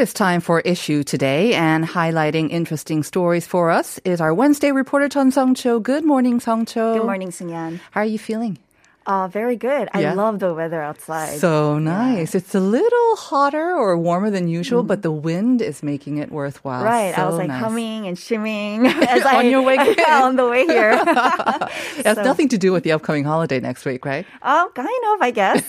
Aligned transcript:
Is 0.00 0.14
time 0.14 0.40
for 0.40 0.60
issue 0.60 1.04
today, 1.04 1.52
and 1.52 1.84
highlighting 1.84 2.48
interesting 2.48 3.02
stories 3.02 3.46
for 3.46 3.70
us 3.70 3.98
is 4.06 4.18
our 4.18 4.32
Wednesday 4.32 4.72
reporter 4.72 5.10
Chun 5.10 5.30
Song 5.30 5.54
Cho. 5.54 5.78
Good 5.78 6.06
morning, 6.06 6.40
Song 6.40 6.64
Cho. 6.64 6.94
Good 6.94 7.04
morning, 7.04 7.28
Sunyan. 7.28 7.80
How 7.90 8.00
are 8.00 8.06
you 8.06 8.18
feeling? 8.18 8.56
Uh, 9.06 9.26
very 9.28 9.56
good. 9.56 9.88
Yeah. 9.94 10.10
I 10.10 10.14
love 10.14 10.38
the 10.38 10.52
weather 10.54 10.80
outside. 10.80 11.38
So 11.40 11.78
nice. 11.78 12.34
It's 12.34 12.54
a 12.54 12.60
little 12.60 13.16
hotter 13.16 13.74
or 13.74 13.96
warmer 13.98 14.30
than 14.30 14.46
usual, 14.46 14.82
but 14.82 15.02
the 15.02 15.10
wind 15.10 15.62
is 15.62 15.82
making 15.82 16.18
it 16.18 16.30
worthwhile. 16.30 16.84
right. 16.84 17.16
I 17.18 17.26
was 17.26 17.36
like 17.36 17.48
nice. 17.48 17.60
humming 17.62 18.06
and 18.06 18.18
shimming 18.18 18.86
as 19.14 19.22
On 19.24 19.34
I, 19.34 19.42
your 19.42 19.62
way 19.62 19.76
on 20.08 20.36
the 20.36 20.48
way 20.48 20.66
here. 20.76 20.92
It 20.92 22.06
has 22.06 22.16
So- 22.16 22.22
nothing 22.22 22.48
to 22.50 22.58
do 22.58 22.72
with 22.72 22.84
the 22.84 22.92
upcoming 22.92 23.24
holiday 23.24 23.58
next 23.58 23.84
week, 23.84 24.04
right? 24.04 24.26
Oh, 24.42 24.70
kind 24.74 25.04
of, 25.14 25.22
I 25.22 25.30
guess. 25.32 25.64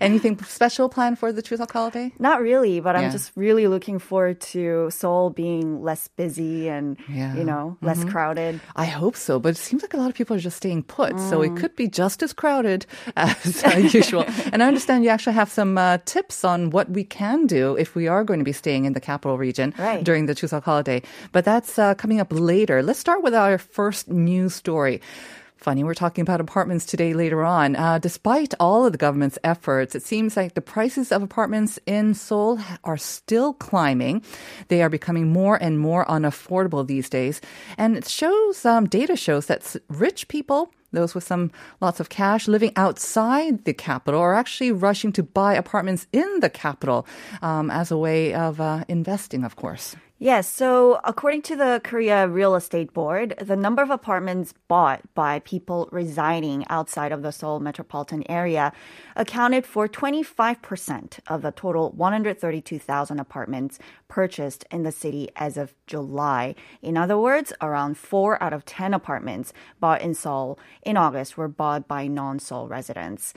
Anything 0.00 0.38
special 0.44 0.88
planned 0.88 1.18
for 1.18 1.32
the 1.32 1.42
Chuseok 1.42 1.70
holiday? 1.70 2.12
Not 2.18 2.40
really, 2.42 2.80
but 2.80 2.94
Yeah. 2.94 3.02
I'm 3.02 3.10
just 3.12 3.32
really 3.36 3.68
looking 3.68 3.98
forward 3.98 4.40
to 4.52 4.90
Seoul 4.90 5.30
being 5.30 5.82
less 5.82 6.08
busy 6.08 6.68
and 6.68 6.96
Yeah. 7.08 7.34
you 7.36 7.44
know 7.44 7.76
less 7.80 8.04
crowded. 8.04 8.60
I 8.76 8.84
hope 8.86 9.16
so, 9.16 9.38
but 9.38 9.50
it 9.50 9.56
seems 9.58 9.82
like 9.82 9.94
a 9.94 9.96
lot 9.96 10.08
of 10.08 10.14
people 10.14 10.36
are 10.36 10.40
just 10.40 10.56
staying 10.56 10.82
put, 10.84 11.18
so 11.20 11.38
Mm. 11.40 11.46
it 11.56 11.60
could 11.60 11.76
be 11.76 11.88
just 11.88 12.22
as 12.22 12.32
crowded 12.40 12.86
as 13.16 13.62
usual. 13.94 14.24
And 14.52 14.62
I 14.62 14.66
understand 14.72 15.04
you 15.04 15.10
actually 15.10 15.36
have 15.42 15.50
some 15.60 15.72
uh, 15.78 15.98
tips 16.14 16.44
on 16.44 16.70
what 16.74 16.86
we 16.90 17.04
can 17.04 17.46
do 17.46 17.76
if 17.84 17.94
we 17.94 18.08
are 18.08 18.24
going 18.24 18.40
to 18.40 18.44
be 18.52 18.56
staying 18.64 18.84
in 18.86 18.92
the 18.94 19.00
capital 19.10 19.36
region 19.46 19.74
Right. 19.78 20.02
during 20.08 20.26
the 20.26 20.34
Chuseok 20.34 20.64
holiday. 20.64 21.02
But 21.32 21.44
that's 21.44 21.78
uh, 21.78 21.94
coming 22.02 22.20
up 22.20 22.28
later. 22.32 22.82
Let's 22.82 22.98
start 23.00 23.22
with 23.22 23.34
our 23.34 23.58
first 23.58 24.08
news 24.08 24.54
story. 24.54 25.00
Funny, 25.56 25.84
we're 25.84 25.92
talking 26.04 26.22
about 26.22 26.40
apartments 26.40 26.86
today 26.86 27.12
later 27.12 27.44
on. 27.44 27.76
Uh, 27.76 27.98
despite 27.98 28.54
all 28.58 28.86
of 28.86 28.92
the 28.92 28.98
government's 29.06 29.38
efforts, 29.44 29.94
it 29.94 30.02
seems 30.02 30.34
like 30.34 30.54
the 30.54 30.62
prices 30.74 31.12
of 31.12 31.22
apartments 31.22 31.78
in 31.86 32.14
Seoul 32.14 32.58
are 32.84 32.96
still 32.96 33.52
climbing. 33.52 34.22
They 34.68 34.80
are 34.82 34.88
becoming 34.88 35.28
more 35.32 35.56
and 35.62 35.78
more 35.78 36.06
unaffordable 36.06 36.86
these 36.86 37.10
days. 37.10 37.42
And 37.76 37.94
it 37.98 38.08
shows, 38.08 38.64
um, 38.64 38.86
data 38.88 39.16
shows 39.16 39.46
that 39.46 39.76
rich 39.88 40.28
people, 40.28 40.72
those 40.92 41.14
with 41.14 41.24
some 41.24 41.50
lots 41.80 42.00
of 42.00 42.08
cash 42.08 42.48
living 42.48 42.72
outside 42.76 43.64
the 43.64 43.74
capital, 43.74 44.20
are 44.20 44.34
actually 44.34 44.72
rushing 44.72 45.12
to 45.12 45.22
buy 45.22 45.54
apartments 45.54 46.06
in 46.12 46.40
the 46.40 46.50
capital 46.50 47.06
um, 47.42 47.70
as 47.70 47.90
a 47.90 47.96
way 47.96 48.34
of 48.34 48.60
uh, 48.60 48.84
investing, 48.88 49.44
of 49.44 49.56
course. 49.56 49.96
Yes, 50.22 50.46
so 50.46 51.00
according 51.02 51.40
to 51.48 51.56
the 51.56 51.80
Korea 51.82 52.28
Real 52.28 52.54
Estate 52.54 52.92
Board, 52.92 53.34
the 53.40 53.56
number 53.56 53.80
of 53.80 53.88
apartments 53.88 54.52
bought 54.68 55.00
by 55.14 55.38
people 55.38 55.88
residing 55.90 56.66
outside 56.68 57.10
of 57.10 57.22
the 57.22 57.32
Seoul 57.32 57.58
metropolitan 57.58 58.30
area 58.30 58.70
accounted 59.16 59.64
for 59.64 59.88
25% 59.88 61.20
of 61.26 61.40
the 61.40 61.52
total 61.52 61.92
132,000 61.92 63.18
apartments 63.18 63.78
purchased 64.08 64.66
in 64.70 64.82
the 64.82 64.92
city 64.92 65.30
as 65.36 65.56
of 65.56 65.72
July. 65.86 66.54
In 66.82 66.98
other 66.98 67.16
words, 67.16 67.54
around 67.62 67.96
4 67.96 68.42
out 68.42 68.52
of 68.52 68.66
10 68.66 68.92
apartments 68.92 69.54
bought 69.80 70.02
in 70.02 70.12
Seoul 70.12 70.58
in 70.82 70.98
August 70.98 71.38
were 71.38 71.48
bought 71.48 71.88
by 71.88 72.06
non-Seoul 72.08 72.68
residents. 72.68 73.32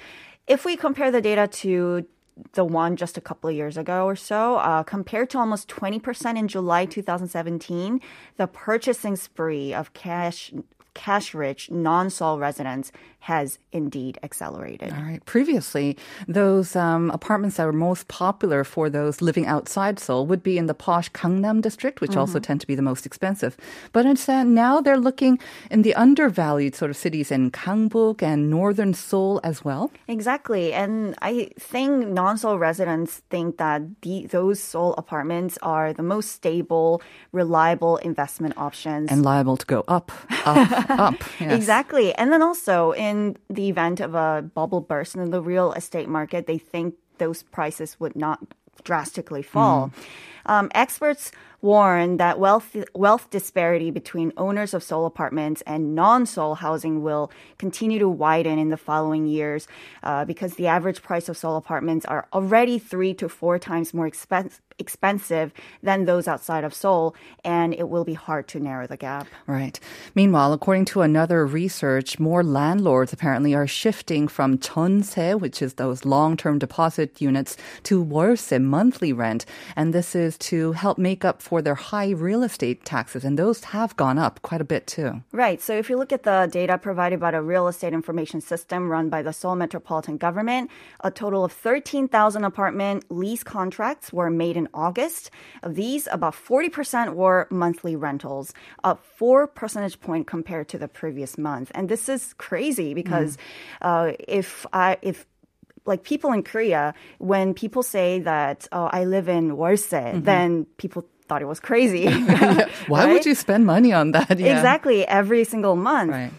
If 0.48 0.66
we 0.66 0.76
compare 0.76 1.12
the 1.12 1.22
data 1.22 1.48
to 1.48 2.06
the 2.54 2.66
one 2.66 2.96
just 2.96 3.18
a 3.18 3.22
couple 3.22 3.50
of 3.50 3.56
years 3.56 3.78
ago 3.78 4.06
or 4.06 4.16
so, 4.16 4.58
uh, 4.58 4.84
compared 4.84 5.30
to 5.32 5.38
almost 5.38 5.68
20% 5.68 6.38
in 6.38 6.48
July 6.48 6.86
2017, 6.86 8.02
the 8.38 8.48
purchasing 8.48 9.16
spree 9.16 9.74
of 9.74 9.94
cash 9.94 10.52
cash 10.94 11.34
rich 11.34 11.72
non-Seoul 11.72 12.40
residents 12.40 12.92
has 13.24 13.58
indeed 13.72 14.20
accelerated. 14.22 14.92
All 14.92 15.02
right. 15.02 15.24
Previously, 15.26 15.98
those 16.28 16.76
um, 16.76 17.10
apartments 17.12 17.56
that 17.56 17.66
were 17.66 17.72
most 17.72 18.10
popular 18.10 18.66
for 18.66 18.90
those 18.90 19.22
living 19.22 19.46
outside 19.46 19.98
Seoul 19.98 20.28
would 20.28 20.44
be 20.44 20.58
in 20.58 20.66
the 20.66 20.74
posh 20.74 21.10
Gangnam 21.12 21.62
district, 21.62 22.02
which 22.02 22.18
also 22.18 22.38
tend 22.38 22.60
to 22.60 22.68
be 22.68 22.76
the 22.76 22.82
most 22.82 23.06
expensive. 23.06 23.56
But 23.94 24.06
instead, 24.06 24.48
now 24.48 24.82
they're 24.82 24.98
looking 24.98 25.40
in 25.72 25.84
the 25.84 25.96
undervalued 25.96 26.76
sort 26.76 26.92
of 26.92 26.98
cities 26.98 27.32
in 27.32 27.50
Gangbuk 27.50 28.22
and 28.22 28.50
northern 28.50 28.94
Seoul 28.94 29.40
as 29.42 29.64
well. 29.64 29.90
Exactly. 30.10 30.74
And 30.74 31.16
I 31.22 31.52
think 31.58 32.10
non-Seoul 32.10 32.60
residents 32.60 33.22
think 33.30 33.56
that 33.56 33.84
the, 34.02 34.26
those 34.28 34.60
Seoul 34.62 34.96
apartments 34.96 35.58
are 35.62 35.94
the 35.94 36.04
most 36.04 36.32
stable, 36.32 37.02
reliable 37.32 37.98
investment 37.98 38.58
options. 38.58 39.10
And 39.10 39.24
liable 39.24 39.56
to 39.56 39.66
go 39.66 39.86
up, 39.88 40.12
up, 40.46 40.83
up. 40.90 41.16
Yes. 41.40 41.54
Exactly. 41.54 42.14
And 42.16 42.32
then 42.32 42.42
also 42.42 42.92
in 42.92 43.38
the 43.50 43.70
event 43.70 44.00
of 44.00 44.16
a 44.16 44.42
bubble 44.54 44.82
burst 44.82 45.16
in 45.16 45.32
the 45.32 45.42
real 45.42 45.74
estate 45.74 46.10
market, 46.10 46.48
they 46.48 46.58
think 46.58 46.96
those 47.18 47.44
prices 47.44 48.00
would 48.00 48.16
not 48.16 48.40
drastically 48.84 49.42
fall. 49.44 49.88
Mm. 49.88 50.04
Um, 50.46 50.70
experts 50.74 51.32
warn 51.64 52.18
that 52.18 52.38
wealth 52.38 52.76
wealth 52.94 53.30
disparity 53.30 53.90
between 53.90 54.34
owners 54.36 54.74
of 54.74 54.84
Seoul 54.84 55.06
apartments 55.06 55.64
and 55.66 55.96
non-Seoul 55.96 56.56
housing 56.56 57.02
will 57.02 57.32
continue 57.58 58.00
to 58.00 58.10
widen 58.10 58.60
in 58.60 58.70
the 58.70 58.78
following 58.78 59.26
years 59.26 59.66
uh, 60.04 60.26
because 60.26 60.56
the 60.56 60.68
average 60.68 61.02
price 61.02 61.30
of 61.30 61.38
Seoul 61.38 61.56
apartments 61.56 62.06
are 62.06 62.28
already 62.34 62.78
three 62.78 63.14
to 63.14 63.30
four 63.30 63.58
times 63.58 63.94
more 63.94 64.06
expensive 64.06 64.62
expensive 64.80 65.54
than 65.82 66.06
those 66.06 66.28
outside 66.28 66.64
of 66.64 66.74
Seoul, 66.74 67.16
and 67.44 67.74
it 67.74 67.90
will 67.90 68.04
be 68.04 68.14
hard 68.14 68.48
to 68.50 68.60
narrow 68.60 68.88
the 68.88 68.98
gap. 68.98 69.28
Right. 69.48 69.80
Meanwhile, 70.16 70.54
according 70.54 70.86
to 70.86 71.02
another 71.02 71.46
research, 71.46 72.20
more 72.20 72.44
landlords 72.44 73.14
apparently 73.14 73.54
are 73.54 73.68
shifting 73.68 74.28
from 74.28 74.58
chonse, 74.58 75.40
which 75.40 75.62
is 75.62 75.76
those 75.76 76.06
long-term 76.06 76.60
deposit 76.60 77.22
units, 77.22 77.58
to 77.84 78.02
worse 78.02 78.52
monthly 78.52 79.14
rent, 79.14 79.46
and 79.76 79.94
this 79.94 80.16
is 80.16 80.33
to 80.40 80.74
help 80.74 80.98
make 80.98 81.24
up 81.26 81.42
for 81.42 81.62
their 81.62 81.76
high 81.76 82.10
real 82.10 82.44
estate 82.44 82.86
taxes. 82.86 83.24
And 83.24 83.38
those 83.38 83.64
have 83.66 83.96
gone 83.96 84.18
up 84.18 84.42
quite 84.42 84.62
a 84.62 84.66
bit 84.66 84.88
too. 84.88 85.24
Right. 85.32 85.62
So 85.62 85.74
if 85.78 85.90
you 85.90 85.98
look 85.98 86.12
at 86.12 86.24
the 86.24 86.50
data 86.52 86.78
provided 86.78 87.20
by 87.20 87.32
the 87.32 87.42
real 87.42 87.68
estate 87.68 87.94
information 87.94 88.42
system 88.42 88.90
run 88.90 89.10
by 89.10 89.22
the 89.22 89.34
Seoul 89.34 89.56
Metropolitan 89.56 90.18
Government, 90.18 90.70
a 91.02 91.12
total 91.12 91.44
of 91.44 91.52
13,000 91.52 92.44
apartment 92.44 93.06
lease 93.10 93.44
contracts 93.44 94.12
were 94.12 94.30
made 94.30 94.58
in 94.58 94.68
August. 94.74 95.32
Of 95.62 95.76
these, 95.76 96.08
about 96.12 96.34
40% 96.34 97.14
were 97.16 97.48
monthly 97.50 97.96
rentals, 97.96 98.54
up 98.84 99.04
four 99.04 99.48
percentage 99.48 100.00
point 100.00 100.28
compared 100.28 100.68
to 100.70 100.78
the 100.78 100.88
previous 100.88 101.38
month. 101.38 101.72
And 101.76 101.90
this 101.90 102.10
is 102.10 102.34
crazy 102.38 102.94
because 102.94 103.38
uh, 103.82 104.14
if 104.20 104.66
I 104.74 104.98
if 105.02 105.26
like 105.86 106.04
people 106.04 106.32
in 106.32 106.44
Korea, 106.44 106.94
when 107.20 107.54
people 107.54 107.84
say 107.84 108.20
that 108.20 108.68
oh, 108.72 108.90
I 108.92 109.06
live 109.06 109.28
in 109.28 109.58
wolse, 109.58 109.88
mm-hmm. 109.88 110.22
then 110.22 110.66
people 110.78 111.06
thought 111.28 111.42
it 111.42 111.48
was 111.48 111.60
crazy. 111.60 112.12
Why 112.88 113.12
would 113.12 113.26
you 113.26 113.36
spend 113.36 113.66
money 113.66 113.94
on 113.94 114.12
that? 114.12 114.40
Yeah. 114.40 114.56
Exactly, 114.56 115.06
every 115.08 115.44
single 115.44 115.76
month. 115.76 116.12
Right. 116.12 116.32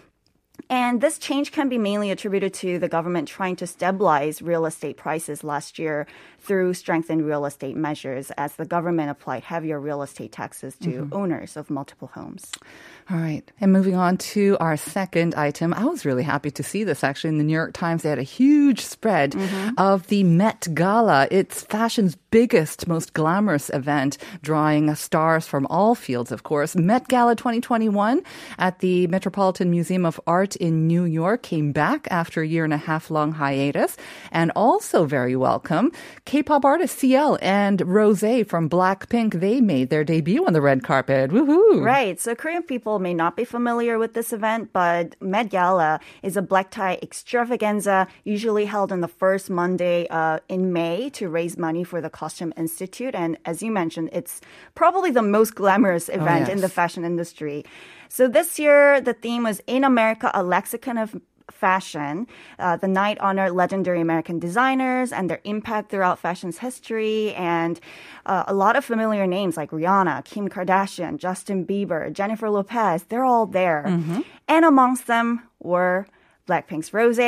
And 0.71 1.01
this 1.01 1.19
change 1.19 1.53
can 1.53 1.69
be 1.69 1.77
mainly 1.77 2.11
attributed 2.11 2.55
to 2.55 2.79
the 2.79 2.89
government 2.89 3.29
trying 3.29 3.57
to 3.57 3.67
stabilize 3.67 4.41
real 4.41 4.65
estate 4.65 4.97
prices 4.97 5.45
last 5.45 5.79
year 5.79 6.07
through 6.41 6.75
strengthened 6.75 7.27
real 7.27 7.45
estate 7.45 7.77
measures 7.77 8.31
as 8.39 8.57
the 8.57 8.65
government 8.65 9.11
applied 9.11 9.45
heavier 9.45 9.79
real 9.79 10.03
estate 10.03 10.33
taxes 10.33 10.77
to 10.79 10.89
mm-hmm. 10.89 11.15
owners 11.15 11.57
of 11.57 11.69
multiple 11.71 12.11
homes. 12.15 12.51
All 13.11 13.19
right. 13.19 13.51
And 13.61 13.71
moving 13.71 13.97
on 13.97 14.17
to 14.33 14.57
our 14.61 14.79
second 14.79 15.35
item. 15.35 15.75
I 15.75 15.85
was 15.85 16.07
really 16.07 16.23
happy 16.23 16.51
to 16.53 16.63
see 16.63 16.85
this 16.85 17.05
actually 17.05 17.29
in 17.29 17.39
the 17.39 17.45
New 17.45 17.53
York 17.53 17.75
Times. 17.75 18.03
They 18.03 18.09
had 18.09 18.19
a 18.19 18.23
huge 18.23 18.81
spread 18.81 19.33
mm-hmm. 19.33 19.75
of 19.77 20.07
the 20.07 20.25
Met 20.25 20.69
Gala. 20.73 21.29
It's 21.31 21.63
fashion's 21.63 22.17
biggest, 22.31 22.89
most 22.89 23.13
glamorous 23.13 23.71
event, 23.75 24.17
drawing 24.41 24.95
stars 24.95 25.47
from 25.47 25.67
all 25.69 25.95
fields, 25.95 26.33
of 26.33 26.45
course. 26.45 26.75
Met 26.75 27.07
Gala 27.09 27.37
2021 27.37 28.23
at 28.59 28.79
the 28.79 29.07
Metropolitan 29.09 29.71
Museum 29.71 30.07
of 30.07 30.19
Art 30.27 30.57
in 30.57 30.87
New 30.87 31.05
York 31.05 31.43
came 31.43 31.73
back 31.73 32.09
after 32.11 32.41
a 32.41 32.47
year 32.47 32.65
and 32.65 32.73
a 32.73 32.79
half 32.79 33.11
long 33.11 33.33
hiatus. 33.33 33.99
And 34.33 34.51
also 34.57 35.05
very 35.05 35.37
welcome, 35.37 35.93
K-pop 36.25 36.65
artists 36.65 37.01
CL 37.01 37.39
and 37.43 37.81
Rosé 37.81 38.47
from 38.49 38.71
Blackpink. 38.71 39.41
They 39.41 39.61
made 39.61 39.91
their 39.91 40.05
debut 40.05 40.47
on 40.47 40.55
the 40.55 40.63
red 40.63 40.83
carpet. 40.83 41.31
Woohoo! 41.31 41.85
Right. 41.85 42.19
So 42.19 42.35
Korean 42.35 42.63
people 42.63 42.94
people 42.95 43.03
may 43.03 43.15
not 43.15 43.35
be 43.35 43.45
familiar 43.45 43.99
with 43.99 44.15
this 44.15 44.33
event, 44.33 44.73
but 44.73 45.17
Met 45.21 45.51
Gala 45.51 45.99
is 46.23 46.37
a 46.37 46.43
black 46.43 46.71
tie 46.71 46.97
extravaganza 47.03 48.07
usually 48.23 48.67
held 48.67 48.93
on 48.93 49.01
the 49.01 49.09
first 49.09 49.51
Monday 49.51 50.07
uh, 50.11 50.39
in 50.49 50.73
May 50.73 51.11
to 51.11 51.29
raise 51.29 51.59
money 51.59 51.83
for 51.83 52.01
the 52.01 52.09
Costume 52.09 52.53
Institute. 52.57 53.13
And 53.17 53.37
as 53.45 53.65
you 53.65 53.73
mentioned, 53.73 54.11
it's 54.13 54.41
probably 54.77 55.11
the 55.11 55.23
most 55.23 55.57
glamorous 55.57 56.09
event 56.09 56.49
in 56.49 56.61
the 56.61 56.69
fashion 56.69 57.05
industry. 57.05 57.65
So 58.09 58.29
this 58.29 58.61
year, 58.61 59.01
the 59.01 59.15
theme 59.15 59.43
was 59.43 59.61
In 59.67 59.83
America, 59.83 60.31
a 60.33 60.45
lexicon 60.45 60.97
of 60.97 61.17
fashion. 61.51 62.27
Uh, 62.59 62.77
the 62.77 62.89
night 62.89 63.19
honored 63.21 63.53
legendary 63.53 64.01
American 64.01 64.39
designers 64.39 65.13
and 65.13 65.29
their 65.29 65.41
impact 65.45 65.91
throughout 65.91 66.19
fashion's 66.19 66.59
history, 66.59 67.35
and 67.35 67.81
uh, 68.27 68.45
a 68.47 68.55
lot 68.55 68.77
of 68.77 68.85
familiar 68.85 69.27
names 69.27 69.57
like 69.57 69.71
Rihanna, 69.71 70.25
Kim 70.25 70.49
Kardashian, 70.49 71.19
Justin 71.19 71.67
Bieber, 71.67 72.13
Jennifer 72.13 72.49
Lopez. 72.51 73.05
They're 73.05 73.25
all 73.25 73.47
there, 73.47 73.85
and 74.49 74.65
amongst 74.65 75.07
them 75.07 75.43
were 75.61 76.07
Blackpink's 76.49 76.93
Rose 76.93 77.19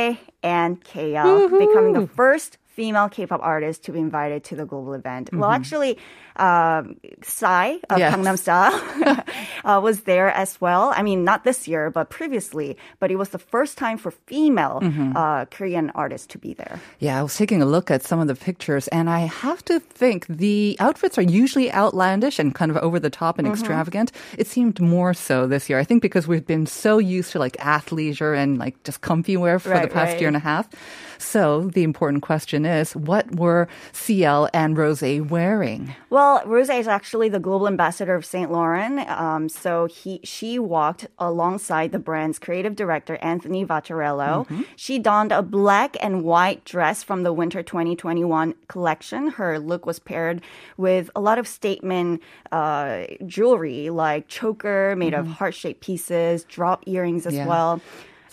and 0.42 0.84
CL, 0.84 1.48
becoming 1.48 1.92
the 1.94 2.06
first 2.06 2.58
female 2.76 3.08
K-pop 3.08 3.40
artist 3.42 3.84
to 3.84 3.92
be 3.92 3.98
invited 3.98 4.44
to 4.44 4.54
the 4.54 4.66
global 4.68 4.92
event. 4.92 5.32
Well, 5.32 5.50
actually, 5.50 5.96
um, 6.36 7.00
Psy 7.24 7.80
of 7.88 7.96
Yes. 7.98 8.12
Gangnam 8.14 8.36
Style 8.38 8.76
uh, 9.64 9.80
was 9.80 10.02
there 10.04 10.28
as 10.28 10.60
well. 10.60 10.92
I 10.94 11.00
mean, 11.02 11.24
not 11.24 11.44
this 11.48 11.66
year, 11.66 11.88
but 11.90 12.10
previously. 12.10 12.76
But 13.00 13.10
it 13.10 13.16
was 13.16 13.30
the 13.30 13.38
first 13.40 13.78
time 13.78 13.96
for 13.96 14.10
female 14.28 14.80
uh, 15.16 15.46
Korean 15.48 15.90
artists 15.94 16.26
to 16.28 16.38
be 16.38 16.52
there. 16.54 16.78
Yeah, 17.00 17.18
I 17.18 17.22
was 17.24 17.34
taking 17.36 17.62
a 17.62 17.66
look 17.66 17.90
at 17.90 18.04
some 18.04 18.20
of 18.20 18.28
the 18.28 18.34
pictures, 18.36 18.88
and 18.92 19.08
I 19.08 19.20
have 19.20 19.64
to 19.72 19.80
think 19.80 20.26
the 20.28 20.76
outfits 20.78 21.16
are 21.16 21.22
usually 21.24 21.72
outlandish 21.72 22.38
and 22.38 22.54
kind 22.54 22.70
of 22.70 22.76
over 22.78 23.00
the 23.00 23.10
top 23.10 23.26
Mm-hmm. 23.36 23.46
and 23.46 23.54
extravagant. 23.58 24.12
It 24.38 24.46
seemed 24.46 24.80
more 24.80 25.12
so 25.12 25.46
this 25.48 25.68
year. 25.68 25.78
I 25.80 25.84
think 25.84 26.00
because 26.00 26.28
we've 26.28 26.46
been 26.46 26.66
so 26.66 26.98
used 26.98 27.32
to 27.32 27.38
like 27.38 27.56
athleisure 27.58 28.36
and 28.36 28.56
like 28.56 28.76
just 28.84 29.00
comfy 29.00 29.36
wear 29.36 29.58
for 29.58 29.70
the 29.80 29.88
past 29.88 30.12
right. 30.12 30.20
year 30.20 30.28
and 30.28 30.36
a 30.36 30.44
half. 30.44 30.68
So 31.18 31.68
the 31.68 31.82
important 31.82 32.22
question 32.22 32.64
is, 32.64 32.94
what 32.96 33.36
were 33.36 33.68
CL 33.92 34.48
and 34.52 34.76
Rose 34.76 35.02
wearing? 35.02 35.94
Well, 36.10 36.42
Rose 36.46 36.68
is 36.70 36.88
actually 36.88 37.28
the 37.28 37.40
global 37.40 37.66
ambassador 37.66 38.14
of 38.14 38.24
Saint 38.24 38.50
Laurent. 38.52 39.08
Um, 39.08 39.48
so 39.48 39.86
he 39.86 40.20
she 40.24 40.58
walked 40.58 41.06
alongside 41.18 41.92
the 41.92 41.98
brand's 41.98 42.38
creative 42.38 42.76
director 42.76 43.16
Anthony 43.16 43.64
Vaccarello. 43.64 44.46
She 44.76 44.98
donned 44.98 45.32
a 45.32 45.42
black 45.42 45.96
and 46.00 46.22
white 46.24 46.64
dress 46.64 47.02
from 47.02 47.22
the 47.22 47.32
winter 47.32 47.62
2021 47.62 48.54
collection. 48.68 49.28
Her 49.28 49.58
look 49.58 49.86
was 49.86 49.98
paired 49.98 50.42
with 50.76 51.10
a 51.14 51.20
lot 51.20 51.38
of 51.38 51.46
statement 51.48 52.22
uh, 52.52 53.04
jewelry 53.26 53.90
like 53.90 54.28
choker 54.28 54.94
made 54.96 55.14
of 55.14 55.26
heart 55.26 55.54
shaped 55.54 55.80
pieces, 55.80 56.44
drop 56.44 56.82
earrings 56.86 57.26
as 57.26 57.34
Yeah. 57.34 57.46
well. 57.46 57.80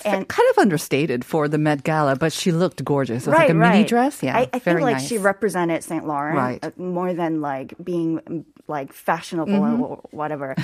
And 0.06 0.28
kind 0.28 0.48
of 0.52 0.58
understated 0.60 1.24
for 1.26 1.48
the 1.48 1.58
Met 1.58 1.84
Gala, 1.84 2.16
but 2.16 2.34
she 2.34 2.52
looked 2.52 2.84
gorgeous. 2.84 3.26
It 3.26 3.30
was 3.30 3.38
right, 3.38 3.48
like 3.48 3.56
a 3.56 3.60
right. 3.60 3.74
mini 3.74 3.86
dress. 3.86 4.22
Yeah, 4.24 4.38
I, 4.38 4.50
I 4.54 4.60
think 4.60 4.82
like 4.82 4.98
nice. 4.98 5.08
she 5.08 5.18
represented 5.18 5.84
Saint 5.84 6.06
Laurent 6.08 6.36
Right. 6.38 6.60
uh, 6.64 6.72
more 6.78 7.14
than 7.14 7.42
like 7.42 7.74
being 7.84 8.20
mm, 8.20 8.46
like 8.68 8.94
fashionable 8.94 9.52
Mm-hmm. 9.54 9.82
or 9.82 10.00
whatever. 10.12 10.56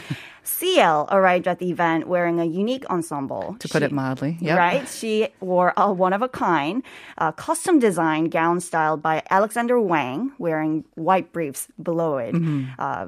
CL 0.44 1.08
arrived 1.12 1.48
at 1.48 1.60
the 1.60 1.70
event 1.70 2.08
wearing 2.08 2.40
a 2.40 2.46
unique 2.46 2.86
ensemble. 2.90 3.56
to 3.60 3.68
put 3.68 3.80
She- 3.82 3.86
it 3.86 3.92
mildly. 3.92 4.38
Yep. 4.42 4.58
Right, 4.58 4.88
she 4.88 5.28
wore 5.42 5.74
a 5.78 5.92
one 5.92 6.14
of 6.14 6.22
a 6.22 6.30
kind, 6.30 6.84
uh, 7.18 7.32
custom 7.34 7.80
designed 7.80 8.32
gown 8.32 8.60
styled 8.62 9.02
by 9.02 9.22
Alexander 9.30 9.80
Wang, 9.80 10.32
wearing 10.38 10.86
white 10.96 11.32
briefs 11.34 11.68
below 11.82 12.18
it. 12.18 12.36
Uh, 12.80 13.08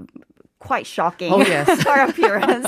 quite 0.61 0.85
shocking. 0.87 1.33
Oh, 1.33 1.41
yes. 1.41 1.67
appearance. 2.09 2.67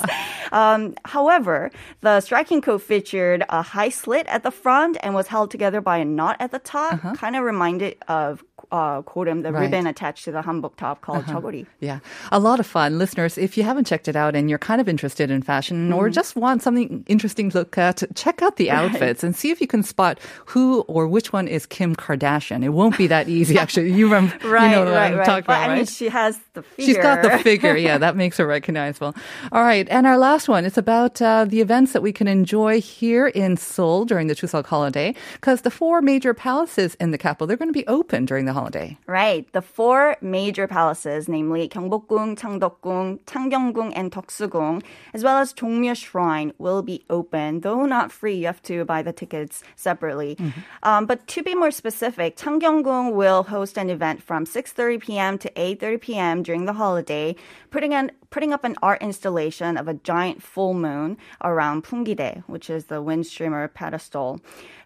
um, 0.51 0.95
however, 1.05 1.71
the 2.01 2.19
striking 2.21 2.61
coat 2.61 2.81
featured 2.81 3.43
a 3.49 3.61
high 3.61 3.89
slit 3.89 4.25
at 4.27 4.43
the 4.43 4.51
front 4.51 4.97
and 5.03 5.13
was 5.15 5.27
held 5.27 5.49
together 5.51 5.79
by 5.81 5.97
a 5.97 6.05
knot 6.05 6.35
at 6.39 6.51
the 6.51 6.59
top. 6.59 6.99
Kind 7.15 7.35
of 7.35 7.43
reminded 7.43 7.95
of 8.07 8.43
uh, 8.71 9.01
kodem, 9.03 9.43
the 9.43 9.49
Uh-huh. 9.49 9.53
Right. 9.53 9.53
Uh-huh. 9.53 9.59
ribbon 9.77 9.87
attached 9.87 10.23
to 10.25 10.31
the 10.31 10.41
hanbok 10.41 10.75
top 10.77 11.01
called 11.01 11.25
chogori. 11.25 11.65
Yeah, 11.79 11.99
a 12.31 12.39
lot 12.39 12.59
of 12.59 12.65
fun. 12.65 12.97
Listeners, 12.97 13.37
if 13.37 13.55
you 13.57 13.63
haven't 13.63 13.85
checked 13.85 14.07
it 14.07 14.15
out 14.15 14.35
and 14.35 14.49
you're 14.49 14.57
kind 14.59 14.81
of 14.81 14.89
interested 14.89 15.29
in 15.29 15.41
fashion 15.43 15.93
or 15.93 16.05
Mm-hmm. 16.05 16.13
just 16.13 16.35
want 16.35 16.63
something 16.63 17.03
interesting 17.07 17.51
to 17.51 17.59
look 17.59 17.77
at, 17.77 18.01
check 18.15 18.41
out 18.41 18.55
the 18.57 18.71
outfits 18.71 19.23
and 19.23 19.35
see 19.35 19.51
if 19.51 19.61
you 19.61 19.67
can 19.67 19.83
spot 19.83 20.17
who 20.47 20.81
or 20.87 21.07
which 21.07 21.31
one 21.31 21.47
is 21.47 21.65
Kim 21.67 21.95
Kardashian. 21.95 22.63
It 22.63 22.69
won't 22.69 22.97
be 22.97 23.05
that 23.07 23.29
easy, 23.29 23.59
actually. 23.63 23.91
You 23.93 24.05
remember, 24.05 24.33
Right, 24.47 24.65
you 24.65 24.71
know 24.75 24.85
what 24.85 24.93
right, 24.93 25.11
I'm 25.13 25.17
right. 25.19 25.25
talking 25.25 25.45
but 25.45 25.53
about, 25.53 25.69
I 25.69 25.73
mean, 25.75 25.77
right? 25.85 25.89
she 25.89 26.09
has 26.09 26.39
the 26.53 26.63
figure. 26.63 26.85
She's 26.85 26.97
got 26.97 27.21
the 27.21 27.37
figure. 27.39 27.75
Yeah, 27.75 27.97
that 27.97 28.15
makes 28.15 28.37
her 28.37 28.45
recognizable. 28.45 29.15
All 29.51 29.63
right. 29.63 29.87
And 29.89 30.05
our 30.07 30.17
last 30.17 30.47
one, 30.47 30.65
it's 30.65 30.77
about 30.77 31.21
uh, 31.21 31.45
the 31.45 31.61
events 31.61 31.93
that 31.93 32.01
we 32.01 32.13
can 32.13 32.27
enjoy 32.27 32.79
here 32.79 33.27
in 33.27 33.57
Seoul 33.57 34.05
during 34.05 34.27
the 34.27 34.35
Chuseok 34.35 34.65
holiday 34.65 35.15
because 35.33 35.61
the 35.61 35.71
four 35.71 36.01
major 36.01 36.33
palaces 36.33 36.95
in 36.95 37.11
the 37.11 37.17
capital, 37.17 37.47
they're 37.47 37.57
going 37.57 37.69
to 37.69 37.73
be 37.73 37.87
open 37.87 38.25
during 38.25 38.45
the 38.45 38.53
holiday. 38.53 38.97
Right. 39.07 39.51
The 39.53 39.61
four 39.61 40.17
major 40.21 40.67
palaces, 40.67 41.27
namely 41.27 41.67
Gyeongbokgung, 41.67 42.37
Changdeokgung, 42.37 43.19
Changgyeonggung, 43.25 43.93
and 43.95 44.11
Deoksugung, 44.11 44.83
as 45.13 45.23
well 45.23 45.37
as 45.37 45.53
Jongmyo 45.53 45.95
Shrine, 45.95 46.53
will 46.57 46.81
be 46.81 47.03
open, 47.09 47.61
though 47.61 47.85
not 47.85 48.11
free. 48.11 48.35
You 48.35 48.47
have 48.47 48.61
to 48.63 48.85
buy 48.85 49.01
the 49.01 49.13
tickets 49.13 49.63
separately. 49.75 50.37
Um, 50.83 51.05
but 51.05 51.25
to 51.27 51.43
be 51.43 51.55
more 51.55 51.71
specific, 51.71 52.37
Changgyeonggung 52.37 53.13
will 53.13 53.43
host 53.43 53.77
an 53.77 53.89
event 53.89 54.21
from 54.21 54.45
6:30 54.45 55.01
p.m. 55.01 55.37
to 55.39 55.49
8:30 55.51 56.01
p.m. 56.01 56.42
during 56.43 56.65
the 56.65 56.73
holiday, 56.73 57.35
putting 57.71 57.93
an 57.93 58.11
putting 58.33 58.51
up 58.51 58.63
an 58.63 58.75
art 58.81 58.99
installation 58.99 59.77
of 59.77 59.87
a 59.87 59.93
giant 59.93 60.41
full 60.41 60.73
moon 60.73 61.15
around 61.43 61.83
Punggidae, 61.83 62.43
which 62.47 62.67
is 62.67 62.85
the 62.85 62.99
wind 62.99 63.27
streamer 63.27 63.67
pedestal. 63.67 64.41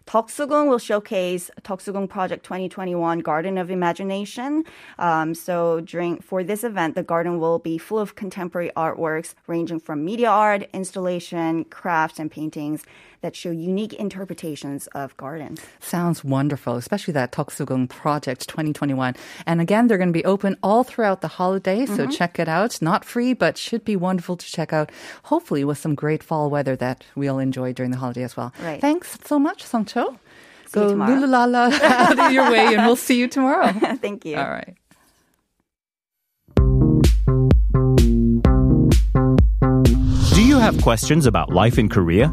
Deoksugung 0.06 0.68
will 0.68 0.78
showcase 0.78 1.50
Deoksugung 1.62 2.08
Project 2.08 2.44
2021 2.44 3.20
Garden 3.20 3.56
of 3.58 3.70
Imagination. 3.70 4.64
Um, 4.98 5.34
so 5.34 5.80
during 5.80 6.18
for 6.20 6.42
this 6.44 6.62
event, 6.64 6.94
the 6.94 7.02
garden 7.02 7.38
will 7.40 7.58
be 7.58 7.76
full 7.78 7.98
of 7.98 8.14
contemporary 8.14 8.70
artworks 8.76 9.34
ranging 9.46 9.80
from 9.80 10.04
media 10.04 10.30
art, 10.30 10.66
installation, 10.72 11.64
crafts, 11.64 12.18
and 12.18 12.30
paintings 12.30 12.84
that 13.20 13.34
show 13.34 13.50
unique 13.50 13.92
interpretations 13.94 14.86
of 14.88 15.14
gardens. 15.16 15.60
Sounds 15.80 16.22
wonderful, 16.24 16.76
especially 16.76 17.12
that 17.12 17.32
Deoksugung 17.32 17.88
Project 17.88 18.48
2021. 18.48 19.14
And 19.44 19.60
again, 19.60 19.88
they're 19.88 19.98
going 19.98 20.08
to 20.08 20.12
be 20.12 20.24
open 20.24 20.56
all 20.62 20.84
throughout 20.84 21.20
the 21.20 21.28
holiday, 21.28 21.84
so 21.84 21.98
Mm-hmm. 21.98 22.10
check 22.12 22.38
it 22.38 22.48
out. 22.48 22.80
Not 22.80 23.04
free, 23.04 23.34
but 23.38 23.56
should 23.56 23.84
be 23.84 23.96
wonderful 23.96 24.36
to 24.36 24.46
check 24.46 24.72
out. 24.72 24.90
Hopefully, 25.24 25.64
with 25.64 25.78
some 25.78 25.94
great 25.94 26.22
fall 26.22 26.50
weather 26.50 26.76
that 26.76 27.04
we'll 27.14 27.38
enjoy 27.38 27.72
during 27.72 27.90
the 27.90 27.98
holiday 27.98 28.22
as 28.22 28.36
well. 28.36 28.52
Right. 28.62 28.80
Thanks 28.80 29.18
so 29.24 29.38
much, 29.38 29.62
Song 29.64 29.84
Cho. 29.84 30.18
See 30.66 30.80
Go 30.80 30.88
tomorrow. 30.90 31.12
lululala 31.14 31.72
out 31.82 32.18
of 32.18 32.32
your 32.32 32.50
way, 32.50 32.74
and 32.74 32.84
we'll 32.86 32.96
see 32.96 33.18
you 33.18 33.28
tomorrow. 33.28 33.72
Thank 34.02 34.24
you. 34.24 34.36
all 34.36 34.50
right. 34.50 34.74
Do 40.34 40.44
you 40.44 40.58
have 40.58 40.80
questions 40.82 41.26
about 41.26 41.50
life 41.50 41.78
in 41.78 41.88
Korea? 41.88 42.32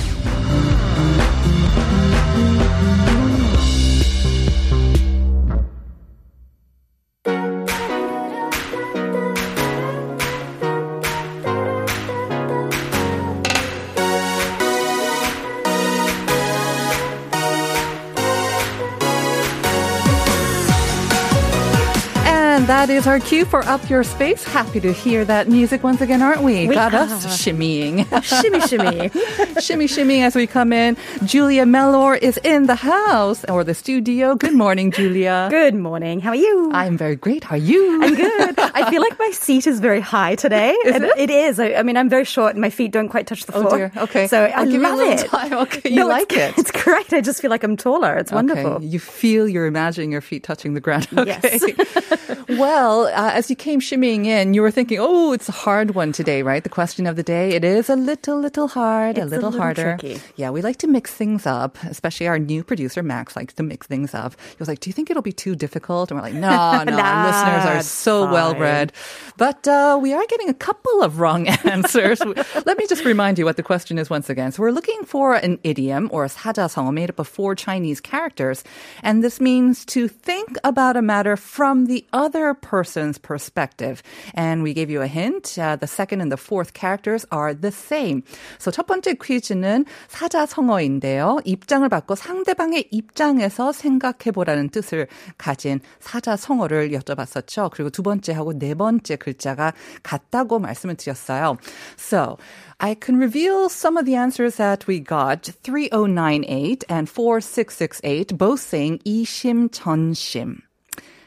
That 22.81 22.89
is 22.89 23.05
our 23.05 23.19
cue 23.19 23.45
for 23.45 23.59
Up 23.65 23.87
Your 23.91 24.03
Space. 24.03 24.43
Happy 24.43 24.79
to 24.79 24.91
hear 24.91 25.23
that 25.25 25.47
music 25.47 25.83
once 25.83 26.01
again, 26.01 26.19
aren't 26.23 26.41
we? 26.41 26.67
We 26.67 26.73
Got 26.73 26.95
are. 26.95 27.01
us 27.03 27.27
shimmying. 27.39 28.07
shimmy, 28.41 28.59
shimmy. 28.61 29.11
shimmy, 29.61 29.85
shimmy 29.85 30.23
as 30.23 30.35
we 30.35 30.47
come 30.47 30.73
in. 30.73 30.97
Julia 31.23 31.67
Mellor 31.67 32.15
is 32.15 32.37
in 32.37 32.65
the 32.65 32.73
house 32.73 33.45
or 33.45 33.63
the 33.63 33.75
studio. 33.75 34.33
Good 34.33 34.55
morning, 34.55 34.89
Julia. 34.89 35.45
Good 35.51 35.75
morning. 35.75 36.21
How 36.21 36.31
are 36.31 36.35
you? 36.35 36.71
I'm 36.73 36.97
very 36.97 37.15
great. 37.15 37.43
How 37.43 37.53
are 37.55 37.59
you? 37.59 38.01
I'm 38.01 38.15
good. 38.15 38.57
I 38.57 38.89
feel 38.89 39.01
like 39.03 39.19
my 39.19 39.29
seat 39.29 39.67
is 39.67 39.79
very 39.79 39.99
high 40.01 40.33
today. 40.33 40.71
Is 40.85 40.95
it? 40.95 41.11
It 41.17 41.29
is. 41.29 41.59
I, 41.59 41.73
I 41.75 41.83
mean, 41.83 41.97
I'm 41.97 42.09
very 42.09 42.25
short 42.25 42.53
and 42.53 42.61
my 42.61 42.71
feet 42.71 42.91
don't 42.91 43.09
quite 43.09 43.27
touch 43.27 43.45
the 43.45 43.55
Oh 43.55 43.61
floor. 43.61 43.77
dear. 43.77 43.91
Okay. 43.95 44.25
So 44.25 44.43
I'll 44.45 44.61
I 44.63 44.65
give 44.65 44.81
you 44.81 44.87
a 44.87 44.89
love 44.89 44.97
little 44.97 45.13
it. 45.25 45.27
time. 45.27 45.53
Okay, 45.53 45.89
you 45.91 45.97
No, 45.97 46.07
like 46.07 46.33
it's, 46.33 46.57
it. 46.57 46.61
It's 46.61 46.71
great. 46.83 47.13
I 47.13 47.21
just 47.21 47.43
feel 47.43 47.51
like 47.51 47.63
I'm 47.63 47.77
taller. 47.77 48.17
It's 48.17 48.31
wonderful. 48.31 48.71
Okay. 48.81 48.85
You 48.87 48.97
feel 48.99 49.47
you're 49.47 49.67
imagining 49.67 50.11
your 50.11 50.21
feet 50.21 50.41
touching 50.41 50.73
the 50.73 50.81
ground. 50.81 51.07
Okay. 51.15 51.37
Yes. 51.43 52.47
well, 52.49 52.70
Well, 52.70 53.06
uh, 53.06 53.30
as 53.34 53.50
you 53.50 53.56
came 53.56 53.80
shimmying 53.80 54.26
in, 54.26 54.54
you 54.54 54.62
were 54.62 54.70
thinking, 54.70 54.98
oh, 55.00 55.32
it's 55.32 55.48
a 55.48 55.52
hard 55.52 55.94
one 55.96 56.12
today, 56.12 56.42
right? 56.42 56.62
The 56.62 56.68
question 56.68 57.06
of 57.06 57.16
the 57.16 57.22
day. 57.22 57.50
It 57.50 57.64
is 57.64 57.90
a 57.90 57.96
little, 57.96 58.38
little 58.38 58.68
hard, 58.68 59.18
a 59.18 59.22
It's 59.22 59.26
a 59.26 59.34
little, 59.34 59.50
little 59.50 59.60
harder. 59.60 59.96
tricky. 59.98 60.20
Yeah, 60.36 60.50
we 60.50 60.62
like 60.62 60.76
to 60.78 60.86
mix 60.86 61.12
things 61.12 61.44
up, 61.46 61.76
especially 61.84 62.28
our 62.28 62.38
new 62.38 62.62
producer, 62.62 63.02
Max, 63.02 63.34
likes 63.34 63.54
to 63.54 63.62
mix 63.64 63.86
things 63.88 64.14
up. 64.14 64.34
He 64.50 64.56
was 64.60 64.68
like, 64.68 64.78
do 64.80 64.88
you 64.88 64.94
think 64.94 65.10
it'll 65.10 65.22
be 65.22 65.32
too 65.32 65.56
difficult? 65.56 66.10
And 66.10 66.18
we're 66.20 66.24
like, 66.26 66.34
no, 66.34 66.50
no, 66.50 66.56
our 66.56 66.84
Nah, 66.84 67.26
listeners 67.26 67.64
are 67.66 67.76
it's 67.78 67.88
so 67.88 68.24
fine. 68.24 68.32
well 68.32 68.54
read. 68.54 68.92
But 69.36 69.66
uh, 69.66 69.98
we 70.00 70.12
are 70.14 70.24
getting 70.28 70.48
a 70.48 70.54
couple 70.54 71.02
of 71.02 71.18
wrong 71.18 71.48
answers. 71.48 72.20
Let 72.64 72.78
me 72.78 72.86
just 72.86 73.04
remind 73.04 73.38
you 73.38 73.44
what 73.44 73.56
the 73.56 73.62
question 73.64 73.98
is 73.98 74.08
once 74.08 74.30
again. 74.30 74.52
So 74.52 74.62
we're 74.62 74.70
looking 74.70 75.02
for 75.04 75.34
an 75.34 75.58
idiom 75.64 76.08
or 76.12 76.24
a 76.24 76.28
사자성어 76.28 76.92
made 76.94 77.10
up 77.10 77.18
of 77.18 77.26
four 77.28 77.54
Chinese 77.56 78.00
characters. 78.00 78.62
And 79.02 79.24
this 79.24 79.40
means 79.40 79.84
to 79.86 80.06
think 80.08 80.56
about 80.64 80.96
a 80.96 81.02
matter 81.02 81.36
from 81.36 81.86
the 81.86 82.04
other 82.12 82.54
person's 82.60 83.18
perspective. 83.18 84.02
And 84.34 84.62
we 84.62 84.74
gave 84.74 84.90
you 84.90 85.02
a 85.02 85.06
hint. 85.06 85.58
Uh, 85.58 85.76
the 85.76 85.86
second 85.86 86.20
and 86.20 86.30
the 86.30 86.36
fourth 86.36 86.74
characters 86.74 87.24
are 87.30 87.54
the 87.54 87.72
same. 87.72 88.22
So 88.58 88.70
첫 88.70 88.86
번째 88.86 89.14
퀴즈는 89.14 89.86
사자성어인데요. 90.08 91.40
입장을 91.44 91.88
바꿔 91.88 92.14
상대방의 92.14 92.88
입장에서 92.90 93.72
생각해보라는 93.72 94.70
뜻을 94.70 95.08
가진 95.38 95.80
사자성어를 96.00 96.90
여쭤봤었죠. 96.90 97.70
그리고 97.72 97.90
두 97.90 98.02
번째하고 98.02 98.58
네 98.58 98.74
번째 98.74 99.16
글자가 99.16 99.72
같다고 100.02 100.58
말씀을 100.58 100.96
드렸어요. 100.96 101.56
So, 101.98 102.36
I 102.78 102.94
can 102.94 103.16
reveal 103.18 103.70
some 103.70 103.96
of 103.96 104.04
the 104.04 104.16
answers 104.16 104.56
that 104.56 104.86
we 104.86 105.00
got. 105.00 105.48
3098 105.62 106.84
and 106.90 107.08
4668, 107.08 108.36
both 108.36 108.60
saying 108.60 109.00
이심전심. 109.04 110.60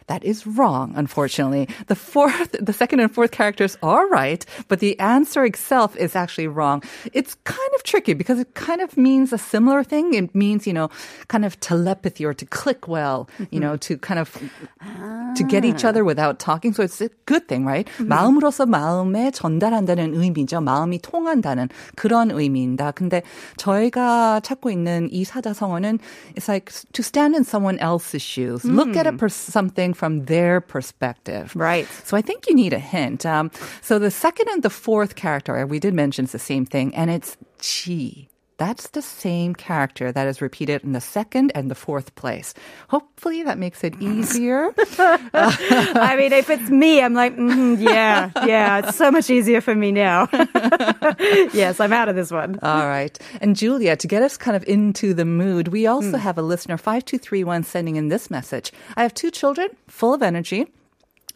That 0.07 0.23
is 0.23 0.47
wrong, 0.47 0.93
unfortunately. 0.97 1.69
The 1.87 1.95
fourth, 1.95 2.53
the 2.61 2.73
second 2.73 3.01
and 3.01 3.13
fourth 3.13 3.31
characters 3.31 3.79
are 3.83 4.07
right, 4.09 4.45
but 4.69 4.81
the 4.81 4.99
answer 5.01 5.45
itself 5.45 5.97
is 5.97 6.15
actually 6.15 6.49
wrong. 6.49 6.83
It's 7.13 7.37
kind 7.45 7.71
of 7.75 7.83
tricky 7.83 8.13
because 8.13 8.39
it 8.39 8.55
kind 8.55 8.81
of 8.81 8.97
means 8.97 9.33
a 9.33 9.39
similar 9.39 9.83
thing. 9.83 10.15
It 10.15 10.35
means, 10.35 10.67
you 10.67 10.73
know, 10.73 10.91
kind 11.29 11.45
of 11.45 11.59
telepathy 11.61 12.25
or 12.25 12.35
to 12.35 12.45
click 12.47 12.87
well, 12.87 13.29
you 13.51 13.61
know, 13.61 13.73
mm-hmm. 13.73 13.95
to 13.95 13.99
kind 13.99 14.21
of, 14.21 14.37
ah 14.81 15.14
to 15.36 15.44
get 15.48 15.64
each 15.64 15.86
other 15.86 16.04
without 16.04 16.40
talking. 16.40 16.74
So 16.74 16.84
it's 16.84 17.00
a 17.02 17.10
good 17.26 17.48
thing, 17.48 17.66
right? 17.66 17.88
마음으로서 18.00 18.66
마음에 18.66 19.32
전달한다는 19.32 20.14
의미죠. 20.16 20.62
마음이 20.62 21.00
통한다는 21.02 21.70
그런 21.96 22.32
의미입니다. 22.32 22.92
근데 22.92 23.22
저희가 23.58 24.42
찾고 24.42 24.70
있는 24.72 25.08
이 25.12 25.24
사자성어는 25.24 26.00
it's 26.36 26.48
like 26.48 26.74
to 26.94 27.04
stand 27.04 27.36
in 27.36 27.44
someone 27.44 27.78
else's 27.80 28.22
shoes. 28.22 28.66
Look 28.66 28.96
at 28.98 29.08
a 29.08 29.12
pers- 29.16 29.34
something 29.36 29.94
from 29.96 30.26
their 30.26 30.60
perspective. 30.62 31.56
Right. 31.56 31.88
So 32.06 32.18
I 32.18 32.22
think 32.22 32.48
you 32.48 32.56
need 32.56 32.74
a 32.74 32.80
hint. 32.80 33.26
Um, 33.26 33.52
so 33.82 34.00
the 34.00 34.12
second 34.12 34.50
and 34.50 34.64
the 34.64 34.70
fourth 34.70 35.16
character, 35.16 35.66
we 35.66 35.80
did 35.80 35.94
mention 35.94 36.26
it's 36.26 36.34
the 36.34 36.40
same 36.40 36.66
thing, 36.66 36.94
and 36.96 37.10
it's 37.10 37.38
chi. 37.62 38.28
That's 38.57 38.89
the 38.91 39.03
same 39.03 39.55
character 39.55 40.13
that 40.13 40.29
is 40.29 40.41
repeated 40.41 40.85
in 40.85 40.93
the 40.93 41.01
second 41.01 41.51
and 41.57 41.71
the 41.71 41.75
fourth 41.75 42.15
place. 42.15 42.55
Hopefully 42.89 43.43
that 43.43 43.59
makes 43.59 43.83
it 43.83 44.01
easier. 44.01 44.73
I 44.99 46.15
mean, 46.17 46.33
if 46.33 46.49
it's 46.51 46.71
me, 46.71 47.03
I'm 47.03 47.15
like, 47.15 47.37
mm, 47.37 47.81
yeah, 47.81 48.31
yeah, 48.47 48.79
it's 48.79 48.97
so 48.97 49.11
much 49.11 49.29
easier 49.29 49.61
for 49.61 49.75
me 49.75 49.91
now. 49.91 50.29
yes, 51.53 51.81
I'm 51.81 51.93
out 51.93 52.09
of 52.09 52.15
this 52.15 52.31
one. 52.31 52.61
All 52.63 52.87
right. 52.87 53.19
And 53.41 53.57
Julia, 53.57 53.97
to 53.97 54.07
get 54.07 54.23
us 54.23 54.37
kind 54.37 54.57
of 54.57 54.63
into 54.69 55.15
the 55.15 55.25
mood, 55.25 55.69
we 55.69 55.89
also 55.89 56.17
have 56.17 56.39
a 56.39 56.43
listener, 56.43 56.77
5231, 56.77 57.65
sending 57.65 57.97
in 57.97 58.09
this 58.09 58.31
message. 58.31 58.73
I 58.97 59.03
have 59.03 59.15
two 59.15 59.33
children, 59.33 59.69
full 59.89 60.15
of 60.15 60.23
energy. 60.23 60.69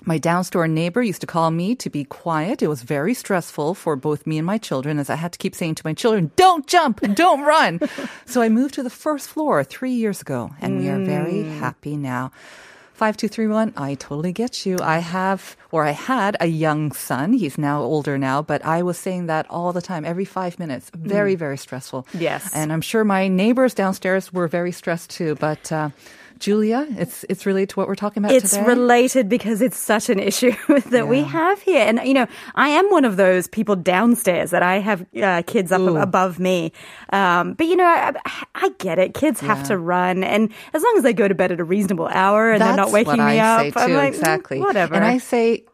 My 0.05 0.17
downstore 0.19 0.69
neighbor 0.69 1.03
used 1.03 1.21
to 1.21 1.27
call 1.27 1.51
me 1.51 1.75
to 1.77 1.91
be 1.91 2.05
quiet. 2.05 2.63
It 2.63 2.69
was 2.69 2.83
very 2.83 3.15
stressful 3.15 3.75
for 3.75 3.97
both 3.97 4.27
me 4.27 4.39
and 4.39 4.47
my 4.47 4.59
children 4.59 4.99
as 4.99 5.11
I 5.11 5.17
had 5.17 5.33
to 5.33 5.39
keep 5.39 5.55
saying 5.55 5.75
to 5.77 5.83
my 5.85 5.93
children, 5.93 6.31
don't 6.37 6.67
jump, 6.67 7.01
don't 7.15 7.43
run. 7.43 7.81
so 8.27 8.41
I 8.41 8.49
moved 8.49 8.75
to 8.75 8.83
the 8.83 8.91
first 8.91 9.29
floor 9.29 9.65
three 9.65 9.93
years 9.93 10.21
ago 10.21 10.51
and 10.61 10.79
we 10.79 10.89
are 10.89 11.05
very 11.05 11.43
happy 11.43 11.97
now. 11.97 12.31
5231, 12.99 13.75
I 13.77 13.95
totally 13.95 14.33
get 14.33 14.67
you. 14.67 14.77
I 14.83 14.99
have, 14.99 15.57
or 15.71 15.85
I 15.85 15.93
had 15.93 16.37
a 16.41 16.47
young 16.47 16.91
son. 16.91 17.33
He's 17.33 17.57
now 17.57 17.81
older 17.81 18.19
now, 18.19 18.43
but 18.43 18.65
I 18.65 18.83
was 18.83 18.99
saying 18.99 19.27
that 19.27 19.47
all 19.49 19.73
the 19.73 19.81
time, 19.81 20.05
every 20.05 20.25
five 20.25 20.59
minutes. 20.59 20.91
Very, 20.93 21.37
very 21.37 21.57
stressful. 21.57 22.09
Yes. 22.13 22.53
And 22.53 22.73
I'm 22.73 22.81
sure 22.81 23.05
my 23.05 23.29
neighbors 23.29 23.73
downstairs 23.73 24.33
were 24.33 24.49
very 24.49 24.73
stressed 24.73 25.11
too, 25.11 25.37
but, 25.37 25.71
uh, 25.71 25.91
Julia, 26.39 26.87
it's 26.91 27.25
it's 27.29 27.47
related 27.47 27.71
to 27.71 27.77
what 27.77 27.89
we're 27.89 27.95
talking 27.95 28.23
about 28.23 28.35
It's 28.35 28.51
today. 28.53 28.65
related 28.67 29.29
because 29.29 29.61
it's 29.61 29.77
such 29.77 30.09
an 30.09 30.19
issue 30.19 30.53
that 30.87 31.09
we 31.09 31.23
have 31.23 31.61
here. 31.63 31.85
And, 31.87 32.01
you 32.05 32.15
know, 32.15 32.27
I 32.55 32.69
am 32.69 32.91
one 32.91 33.05
of 33.05 33.17
those 33.17 33.47
people 33.49 33.77
downstairs 33.77 34.51
that 34.51 34.63
I 34.63 34.79
have 34.79 35.07
uh, 35.21 35.43
kids 35.47 35.73
up 35.73 35.81
Ooh. 35.81 35.97
above 35.97 36.39
me. 36.39 36.73
Um, 37.13 37.55
but, 37.55 37.67
you 37.67 37.77
know, 37.77 37.85
I, 37.85 38.13
I 38.55 38.71
get 38.79 38.99
it. 38.99 39.15
Kids 39.15 39.41
have 39.41 39.65
to 39.69 39.77
run. 39.79 40.25
And 40.25 40.53
as 40.73 40.83
long 40.83 40.95
as 40.97 41.03
they 41.03 41.13
go 41.13 41.29
to 41.29 41.35
bed 41.35 41.53
at 41.53 41.61
a 41.61 41.65
reasonable 41.65 42.09
hour 42.09 42.53
and 42.53 42.63
they're 42.63 42.77
not 42.77 42.93
waking 42.93 43.17
me 43.17 43.41
I 43.41 43.69
up, 43.69 43.77
I'm 43.77 43.89
too, 43.89 43.95
like, 43.95 44.13
mm, 44.13 44.19
exactly. 44.19 44.61
whatever. 44.61 44.95
And 44.95 45.05
I 45.05 45.19
say 45.19 45.65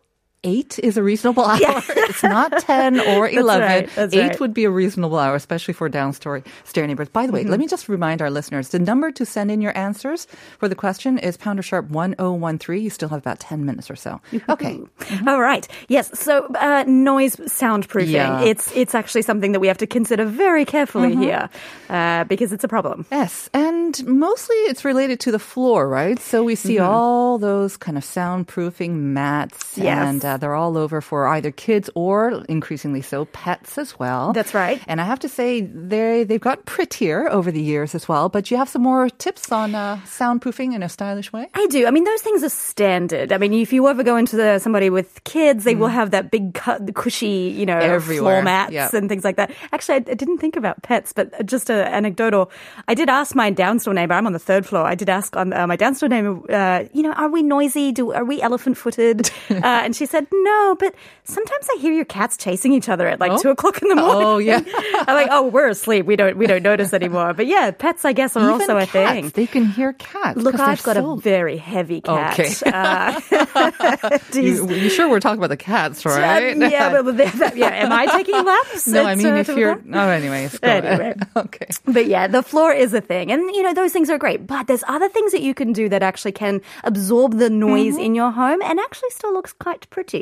eight 0.45 0.79
is 0.83 0.97
a 0.97 1.03
reasonable 1.03 1.45
hour. 1.45 1.59
it's 1.61 2.23
not 2.23 2.59
10 2.61 3.01
or 3.01 3.29
11. 3.29 3.61
right, 3.61 3.99
eight 4.15 4.29
right. 4.29 4.41
would 4.41 4.55
be 4.55 4.65
a 4.65 4.71
reasonable 4.71 5.19
hour, 5.19 5.35
especially 5.35 5.75
for 5.75 5.89
downstairs 5.89 6.43
stair 6.65 6.87
neighbors. 6.87 7.09
By 7.09 7.27
the 7.27 7.33
way, 7.33 7.41
Mm-hmm. 7.43 7.51
let 7.51 7.61
me 7.61 7.67
just 7.67 7.89
remind 7.89 8.23
our 8.23 8.31
listeners, 8.31 8.69
the 8.71 8.79
number 8.79 9.11
to 9.13 9.27
send 9.27 9.51
in 9.51 9.61
your 9.61 9.77
answers 9.77 10.27
for 10.59 10.69
the 10.69 10.75
question 10.77 11.19
is 11.19 11.37
pounder 11.37 11.63
sharp 11.63 11.91
1013. 11.91 12.83
You 12.83 12.91
still 12.91 13.09
have 13.09 13.19
about 13.19 13.41
10 13.41 13.65
minutes 13.65 13.91
or 13.91 13.97
so. 13.97 14.21
Okay. 14.49 14.81
All 15.27 15.41
right. 15.41 15.67
Yes. 15.89 16.19
So 16.19 16.47
uh, 16.55 16.85
noise 16.87 17.37
soundproofing. 17.37 18.11
Yeah. 18.11 18.43
It's 18.43 18.71
it's 18.77 18.95
actually 18.95 19.23
something 19.23 19.53
that 19.53 19.61
we 19.61 19.67
have 19.69 19.79
to 19.79 19.87
consider 19.87 20.25
very 20.25 20.65
carefully 20.65 21.13
Mm-hmm. 21.13 21.23
here 21.23 21.51
uh, 21.91 22.25
because 22.25 22.53
it's 22.53 22.65
a 22.65 22.69
problem. 22.69 23.05
Yes, 23.11 23.51
and 23.53 24.05
mostly 24.07 24.57
it's 24.71 24.85
related 24.85 25.21
to 25.21 25.33
the 25.33 25.39
floor, 25.39 25.89
right? 25.89 26.19
So 26.21 26.43
we 26.45 26.55
see 26.55 26.79
all 26.79 27.39
those 27.39 27.77
kind 27.77 27.97
of 27.99 28.05
soundproofing 28.05 28.91
mats, 28.93 29.77
Yes. 29.77 29.99
and 30.09 30.25
uh, 30.25 30.34
they're 30.37 30.55
all 30.55 30.77
over 30.77 31.01
for 31.01 31.27
either 31.29 31.51
kids 31.51 31.91
or 31.95 32.45
increasingly 32.49 33.03
so 33.03 33.25
pets 33.27 33.79
as 33.79 33.99
well. 33.99 34.33
That's 34.33 34.55
right. 34.55 34.81
And 34.87 35.01
I 35.01 35.05
have 35.05 35.19
to 35.21 35.29
say 35.29 35.63
they 35.63 36.25
they've 36.25 36.41
got 36.41 36.65
prettier 36.67 37.29
over 37.31 37.51
the 37.51 37.61
years 37.63 37.95
as 37.95 38.09
well. 38.09 38.29
But 38.29 38.51
you 38.51 38.57
have 38.57 38.69
some 38.69 38.83
more 38.83 39.09
tips 39.11 39.51
on 39.53 39.75
uh, 39.75 39.99
soundproofing 40.05 40.75
in 40.75 40.83
a 40.83 40.89
stylish 40.89 41.33
way. 41.33 41.49
I 41.55 41.67
do. 41.67 41.87
I 41.87 41.91
mean, 41.91 42.05
those 42.05 42.23
things 42.23 42.43
are 42.43 42.49
standard. 42.49 43.33
I 43.33 43.39
mean, 43.39 43.53
if 43.53 43.73
you 43.73 43.87
ever 43.89 44.03
go 44.03 44.17
into 44.17 44.37
the, 44.37 44.59
somebody 44.59 44.91
with 44.91 45.23
kids, 45.25 45.65
they 45.65 45.75
will 45.75 45.89
have 45.89 46.11
that 46.11 46.31
big 46.31 46.55
cut, 46.55 46.95
cushy, 46.95 47.53
you 47.57 47.67
know, 47.67 48.01
floor 48.01 48.41
Mm. 48.41 48.45
Mats 48.45 48.73
Yep. 48.73 48.95
and 48.95 49.09
things 49.09 49.25
like 49.25 49.37
that. 49.37 49.51
Actually, 49.73 49.95
I, 49.95 50.13
I 50.13 50.15
didn't 50.15 50.39
think 50.39 50.57
about 50.57 50.83
pets, 50.83 51.13
but 51.13 51.47
just 51.47 51.71
a, 51.71 51.87
anecdotal. 51.95 52.51
I 52.89 52.95
did 52.95 53.09
ask 53.09 53.35
my 53.35 53.51
downstairs 53.51 53.95
neighbor. 53.95 54.15
I'm 54.15 54.27
on 54.27 54.33
the 54.33 54.39
third 54.39 54.67
floor. 54.67 54.85
I 54.85 54.95
did 54.95 55.09
ask 55.09 55.37
on 55.37 55.53
uh, 55.53 55.67
my 55.67 55.77
downstairs 55.77 56.11
neighbor, 56.11 56.41
uh, 56.53 56.85
you 56.93 57.03
know, 57.03 57.13
are 57.13 57.29
we 57.29 57.43
noisy? 57.43 57.93
Do 57.93 58.13
are 58.13 58.25
we 58.25 58.41
elephant 58.43 58.77
footed? 58.77 59.31
uh, 59.51 59.61
and 59.63 59.95
she 59.95 60.07
said 60.07 60.24
no, 60.33 60.77
but 60.79 60.95
sometimes 61.25 61.69
I 61.75 61.79
hear 61.81 61.93
your 61.93 62.05
cats 62.05 62.37
chasing 62.37 62.73
each 62.73 62.89
other 62.89 63.07
at 63.07 63.21
like 63.21 63.33
Oh. 63.33 63.39
two 63.39 63.51
o'clock 63.51 63.81
in 63.83 63.89
the 63.89 63.97
morning. 63.97 64.27
Oh, 64.27 64.39
yeah. 64.39 64.61
I'm 65.07 65.15
like, 65.15 65.29
oh, 65.31 65.49
we're 65.49 65.69
asleep. 65.69 66.07
We 66.07 66.17
don't 66.17 66.37
we 66.37 66.47
don't 66.47 66.63
notice 66.63 66.93
anymore. 66.93 67.33
But 67.35 67.47
yeah, 67.47 67.71
pets, 67.71 68.05
I 68.05 68.13
guess, 68.13 68.37
are 68.37 68.41
Even 68.41 68.53
also 68.61 68.77
a 68.77 68.87
thing. 68.87 69.29
They 69.31 69.47
can 69.47 69.65
hear 69.67 69.93
cats. 69.95 70.39
Look, 70.39 70.55
I've 70.59 70.83
got 70.83 70.97
so- 70.97 71.13
a 71.13 71.17
very 71.21 71.57
heavy 71.57 72.01
cat. 72.01 72.39
Okay. 72.39 72.51
Uh, 72.75 73.21
You, 74.35 74.69
you 74.71 74.91
sure 74.91 75.09
we're 75.09 75.21
talking 75.21 75.39
about 75.39 75.49
the 75.51 75.57
cats, 75.57 76.05
right? 76.05 76.57
Uh, 76.61 76.67
yeah, 76.67 77.01
but, 77.03 77.17
that, 77.17 77.57
yeah. 77.57 77.69
Am 77.69 77.93
I 77.93 78.07
taking 78.07 78.35
laps? 78.45 78.87
no, 78.87 79.05
I 79.05 79.15
mean 79.15 79.27
uh, 79.27 79.37
if 79.37 79.49
you're. 79.49 79.81
Oh, 79.93 80.09
anyways. 80.09 80.59
Anyway. 80.63 81.15
okay. 81.37 81.67
But 81.87 82.07
yeah, 82.07 82.27
the 82.27 82.43
floor 82.43 82.73
is 82.73 82.93
a 82.95 83.01
thing. 83.01 83.31
And, 83.33 83.43
you 83.55 83.63
know, 83.63 83.73
those 83.75 83.93
things 83.93 84.11
are 84.11 84.19
great. 84.19 84.47
But 84.47 84.67
there's 84.67 84.85
other 84.89 85.09
things 85.09 85.33
that 85.33 85.43
you 85.43 85.55
can 85.55 85.73
do 85.73 85.89
that 85.89 86.03
actually 86.03 86.33
can 86.33 86.61
absorb 86.83 87.39
the 87.39 87.51
noise 87.51 87.95
Mm-hmm. 87.95 88.03
in 88.05 88.15
your 88.15 88.31
home 88.31 88.61
and 88.63 88.79
actually 88.81 89.11
still 89.11 89.33
looks 89.33 89.53
quite 89.53 89.89
pretty. 89.91 90.14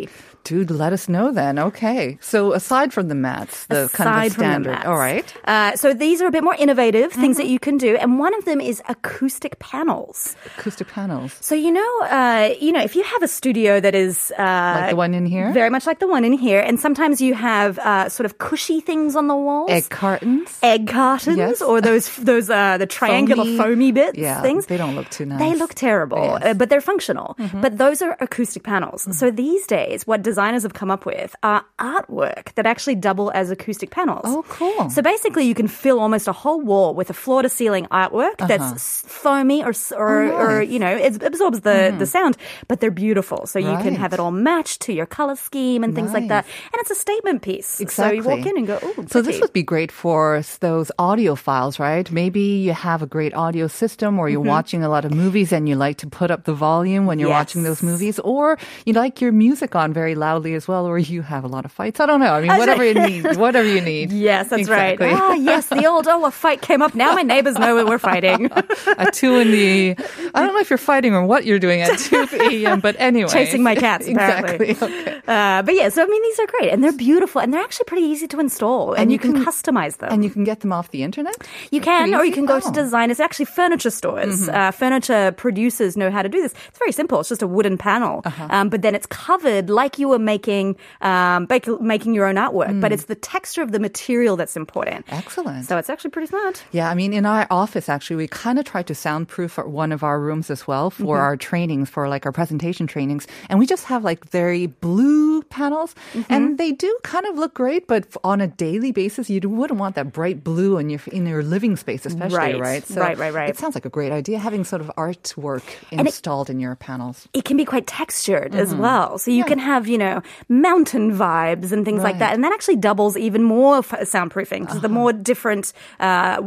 Dude, 0.45 0.73
let 0.73 0.93
us 0.93 1.09
know 1.09 1.31
then. 1.31 1.55
Okay. 1.71 2.19
So 2.21 2.53
aside 2.53 2.91
from 2.93 3.07
the 3.07 3.15
mats, 3.15 3.67
the 3.67 3.89
kind 3.95 4.11
of 4.11 4.17
Aside 4.17 4.33
from 4.35 4.43
the 4.43 4.51
standard. 4.75 4.79
All 4.91 4.99
right. 4.99 5.29
Uh, 5.47 5.77
so 5.77 5.95
these 5.95 6.19
are 6.21 6.27
a 6.27 6.33
bit 6.37 6.43
more 6.43 6.57
innovative 6.59 7.13
things 7.13 7.37
Mm-hmm. 7.37 7.47
that 7.47 7.51
you 7.55 7.61
can 7.67 7.77
do. 7.79 7.95
And 8.03 8.19
one 8.19 8.35
of 8.35 8.45
them 8.45 8.61
is 8.61 8.83
acoustic 8.89 9.55
panels. 9.61 10.35
Acoustic 10.59 10.89
panels. 10.89 11.31
So 11.41 11.55
you 11.55 11.71
know, 11.71 11.93
uh, 12.11 12.55
you 12.59 12.73
know, 12.75 12.83
if 12.83 12.97
you 12.99 13.05
have 13.05 13.23
a 13.23 13.29
studio 13.29 13.79
that 13.87 13.95
is 13.95 14.33
uh, 14.37 14.43
Like 14.83 14.91
the 14.91 14.97
one 14.97 15.15
in 15.15 15.27
here? 15.27 15.53
very 15.53 15.71
much 15.71 15.87
like 15.87 16.01
the 16.01 16.09
one 16.09 16.25
in 16.25 16.33
here, 16.35 16.59
and 16.69 16.75
sometimes 16.81 17.21
you 17.21 17.35
have 17.35 17.79
uh, 17.79 18.09
sort 18.09 18.27
of 18.27 18.39
cushy 18.39 18.81
things 18.81 19.15
on 19.15 19.29
the 19.31 19.37
walls, 19.37 19.71
Egg 19.71 19.91
cartons. 19.91 20.59
egg 20.63 20.89
cartons, 20.89 21.39
Yes. 21.39 21.63
or 21.63 21.81
those 21.81 22.11
those 22.19 22.51
uh, 22.51 22.79
the 22.83 22.87
triangular 22.99 23.45
Foamy. 23.45 23.59
foamy, 23.63 23.91
bits, 23.93 24.19
Yeah, 24.19 24.43
things. 24.43 24.67
they 24.67 24.77
don't 24.77 24.97
look 24.99 25.09
too 25.11 25.27
nice. 25.27 25.39
They 25.39 25.55
look 25.55 25.75
terrible, 25.75 26.19
Yes. 26.19 26.35
Mm-hmm. 26.43 26.49
uh, 26.51 26.55
but 26.59 26.67
they're 26.69 26.81
functional. 26.93 27.37
But 27.63 27.79
those 27.79 28.03
are 28.03 28.17
acoustic 28.19 28.63
panels. 28.67 29.07
So 29.17 29.31
these 29.31 29.67
days, 29.73 29.99
what 30.11 30.19
designers 30.31 30.63
have 30.67 30.75
come 30.81 30.91
up 30.97 31.03
with 31.13 31.31
are 31.43 31.63
artwork 31.97 32.45
that 32.57 32.67
actually 32.73 32.97
double 33.09 33.29
as 33.41 33.47
acoustic 33.57 33.91
panels. 33.99 34.27
Oh, 34.29 34.43
cool. 34.59 34.91
So 34.95 35.01
basically, 35.13 35.45
you 35.51 35.55
can 35.61 35.69
fill 35.83 35.99
almost 36.05 36.27
a 36.29 36.37
whole 36.43 36.61
wall 36.71 36.91
with 37.01 37.09
a 37.15 37.17
floor 37.25 37.41
to 37.47 37.49
ceiling 37.59 37.87
artwork 37.91 38.37
that's 38.51 39.03
foamy 39.23 39.59
or 39.65 39.73
or, 39.97 40.11
Uh-huh. 40.23 40.33
Oh, 40.33 40.47
nice. 40.49 40.67
Mm-hmm. 40.67 40.73
you 40.75 40.79
know 40.85 40.95
it 41.07 41.13
absorbs 41.31 41.59
the 41.69 41.79
the 42.03 42.07
sound, 42.17 42.35
but 42.69 42.77
they're 42.81 42.99
beautiful. 43.07 43.41
So 43.53 43.59
you 43.69 43.77
can 43.85 43.95
have 44.03 44.13
it 44.17 44.21
all 44.23 44.35
matched 44.51 44.79
to 44.87 44.93
your 44.99 45.07
color 45.19 45.37
scheme 45.49 45.81
and 45.85 45.91
things 45.99 46.13
like 46.19 46.29
that, 46.35 46.45
and 46.73 46.77
it's 46.83 46.93
a 46.97 47.01
statement 47.09 47.39
piece. 47.49 47.71
Exactly. 47.81 48.21
So 48.21 48.29
you 48.31 48.37
walk 48.37 48.45
in 48.51 48.55
and 48.61 48.67
go, 48.73 48.77
oh, 48.87 48.95
So 49.13 49.19
this 49.27 49.41
would 49.43 49.55
be 49.61 49.65
great 49.75 49.91
for 50.03 50.23
those 50.69 50.89
audio 51.09 51.33
files, 51.47 51.75
right? 51.89 52.07
Maybe 52.23 52.45
you 52.67 52.73
have 52.89 53.01
a 53.09 53.11
great 53.17 53.35
audio 53.47 53.67
system 53.83 54.19
or 54.21 54.25
you're 54.29 54.43
Mm-hmm. 54.43 54.59
watching 54.59 54.83
a 54.89 54.91
lot 54.95 55.05
of 55.09 55.13
movies 55.25 55.49
and 55.57 55.63
you 55.71 55.77
like 55.87 55.97
to 56.05 56.09
put 56.21 56.29
up 56.35 56.41
the 56.51 56.57
volume 56.69 57.05
when 57.09 57.17
you're 57.21 57.37
watching 57.41 57.63
those 57.69 57.81
movies 57.91 58.17
or 58.33 58.45
you 58.87 58.93
like 59.05 59.15
your 59.25 59.33
music 59.47 59.62
on 59.75 59.93
very 59.93 60.15
loudly 60.15 60.55
as 60.55 60.67
well 60.67 60.87
or 60.87 60.99
you 60.99 61.23
have 61.23 61.45
a 61.45 61.47
lot 61.47 61.65
of 61.65 61.71
fights. 61.73 62.01
I 62.01 62.07
don't 62.07 62.19
know. 62.21 62.35
I 62.35 62.41
mean, 62.41 62.57
whatever 62.59 62.85
you 62.85 62.95
need, 62.95 63.37
whatever 63.37 63.69
you 63.69 63.81
need. 63.81 64.11
Yes, 64.23 64.49
that's 64.49 64.61
Exactly. 64.61 65.07
right. 65.07 65.17
Ah, 65.19 65.33
yes, 65.35 65.69
the 65.69 65.87
old 65.87 66.07
oh, 66.09 66.25
a 66.27 66.31
fight 66.31 66.61
came 66.63 66.83
up. 66.83 66.95
Now 66.95 67.15
my 67.15 67.23
neighbors 67.23 67.57
know 67.59 67.77
that 67.77 67.87
we're 67.87 67.99
fighting. 67.99 68.51
at 68.99 69.13
2 69.15 69.39
in 69.39 69.51
the, 69.51 69.97
I 70.35 70.41
don't 70.43 70.53
know 70.55 70.59
if 70.61 70.71
you're 70.71 70.79
fighting 70.79 71.15
or 71.15 71.25
what 71.27 71.45
you're 71.45 71.59
doing 71.59 71.81
at 71.81 71.99
2 71.99 72.29
a.m., 72.41 72.81
but 72.81 72.97
anyway. 72.99 73.29
Chasing 73.31 73.63
my 73.63 73.75
cats, 73.75 74.07
apparently. 74.09 74.71
exactly. 74.71 74.99
Okay. 74.99 75.21
Uh, 75.27 75.63
but 75.63 75.75
yeah, 75.75 75.89
so 75.89 76.03
I 76.03 76.07
mean, 76.07 76.23
these 76.23 76.39
are 76.41 76.47
great 76.47 76.71
and 76.73 76.83
they're 76.83 76.93
beautiful 76.93 77.41
and 77.41 77.53
they're 77.53 77.63
actually 77.63 77.85
pretty 77.85 78.07
easy 78.07 78.27
to 78.29 78.41
install 78.41 78.93
and, 78.93 79.03
And 79.03 79.13
you, 79.13 79.19
can, 79.19 79.33
can- 79.35 79.45
customize 79.45 79.97
them. 79.99 80.13
And 80.13 80.23
you 80.25 80.31
can 80.31 80.45
get 80.45 80.61
them 80.61 80.73
off 80.73 80.91
the 80.91 81.03
internet? 81.03 81.37
You 81.71 81.81
can, 81.81 82.15
or 82.15 82.25
you 82.25 82.33
can 82.33 82.47
go 82.47 82.59
to 82.61 82.69
Oh. 82.69 82.73
designers. 82.73 83.19
Actually, 83.21 83.47
furniture 83.47 83.91
stores, 83.91 84.49
uh, 84.49 84.71
furniture 84.71 85.33
producers 85.33 85.97
know 85.97 86.11
how 86.11 86.23
to 86.23 86.29
do 86.29 86.41
this. 86.41 86.55
It's 86.69 86.79
very 86.79 86.93
simple. 86.93 87.21
It's 87.21 87.29
just 87.29 87.43
a 87.43 87.47
wooden 87.47 87.77
panel, 87.79 88.23
um, 88.51 88.69
but 88.69 88.83
then 88.83 88.95
it's 88.95 89.07
covered 89.07 89.52
like 89.61 89.99
you 89.99 90.09
were 90.09 90.19
making 90.19 90.77
um, 91.01 91.47
bake, 91.47 91.69
making 91.81 92.15
your 92.15 92.27
own 92.27 92.37
artwork. 92.37 92.81
But 92.81 92.91
hmm. 92.91 92.95
it's 92.95 93.05
the 93.05 93.15
texture 93.15 93.63
of 93.63 93.73
the 93.73 93.79
material 93.79 94.37
that's 94.37 94.57
important. 94.57 95.05
Excellent. 95.09 95.67
So 95.67 95.77
it's 95.77 95.91
actually 95.91 96.11
pretty 96.11 96.29
smart. 96.29 96.65
Yeah, 96.73 96.89
I 96.89 96.95
mean, 96.95 97.13
in 97.13 97.27
our 97.27 97.47
office, 97.51 97.89
actually, 97.89 98.17
we 98.17 98.29
kind 98.29 98.59
of 98.59 98.65
tried 98.65 98.87
to 98.87 98.95
soundproof 98.95 99.59
one 99.59 99.93
of 99.93 100.03
our 100.03 100.19
rooms 100.19 100.51
as 100.51 100.67
well 100.67 100.91
for 100.91 101.17
mm-hmm. 101.17 101.27
our 101.27 101.37
trainings, 101.37 101.91
for 101.91 102.09
like 102.09 102.25
our 102.25 102.33
presentation 102.33 102.87
trainings. 102.87 103.27
And 103.49 103.59
we 103.59 103.67
just 103.67 103.85
have 103.85 104.05
like 104.05 104.25
very 104.31 104.67
blue 104.67 105.43
panels, 105.43 105.95
mm-hmm. 106.13 106.33
and 106.33 106.59
they 106.59 106.73
do 106.73 106.89
kind 107.03 107.27
of 107.27 107.37
look 107.37 107.55
great, 107.55 107.87
but 107.87 108.07
on 108.25 108.41
a 108.41 108.47
daily 108.47 108.93
basis, 108.93 109.29
you 109.29 109.41
wouldn't 109.49 109.79
want 109.79 109.95
that 109.97 110.13
bright 110.13 110.45
blue 110.45 110.79
in 110.79 110.89
your 110.91 111.01
in 111.11 111.27
your 111.27 111.43
living 111.43 111.77
space, 111.77 112.07
especially, 112.07 112.37
Right. 112.37 112.61
right? 112.61 112.91
Right, 112.91 113.19
right, 113.19 113.33
right. 113.33 113.51
It 113.51 113.59
sounds 113.59 113.75
like 113.75 113.85
a 113.85 113.91
great 113.91 114.13
idea 114.13 114.39
having 114.39 114.65
sort 114.65 114.81
of 114.81 114.91
artwork 114.97 115.63
it- 115.91 116.01
installed 116.01 116.49
in 116.51 116.61
your 116.61 116.75
panels. 116.77 117.29
it 117.33 117.45
can 117.45 117.57
be 117.57 117.65
quite 117.65 117.87
textured 117.87 118.55
as 118.55 118.71
mm-hmm. 118.71 118.83
well. 118.83 119.19
So 119.19 119.31
you 119.31 119.42
can 119.45 119.59
have, 119.59 119.87
you 119.89 119.99
know, 119.99 120.23
mountain 120.49 121.13
vibes 121.13 121.73
and 121.73 121.85
things 121.85 122.03
like 122.03 122.19
that. 122.19 122.35
And 122.35 122.45
that 122.45 122.53
actually 122.53 122.77
doubles 122.77 123.17
even 123.17 123.43
more 123.43 123.79
f- 123.79 123.91
soundproofing 124.03 124.61
because 124.67 124.81
the 124.81 124.89
more 124.89 125.13
different 125.13 125.73
uh, 126.01 126.43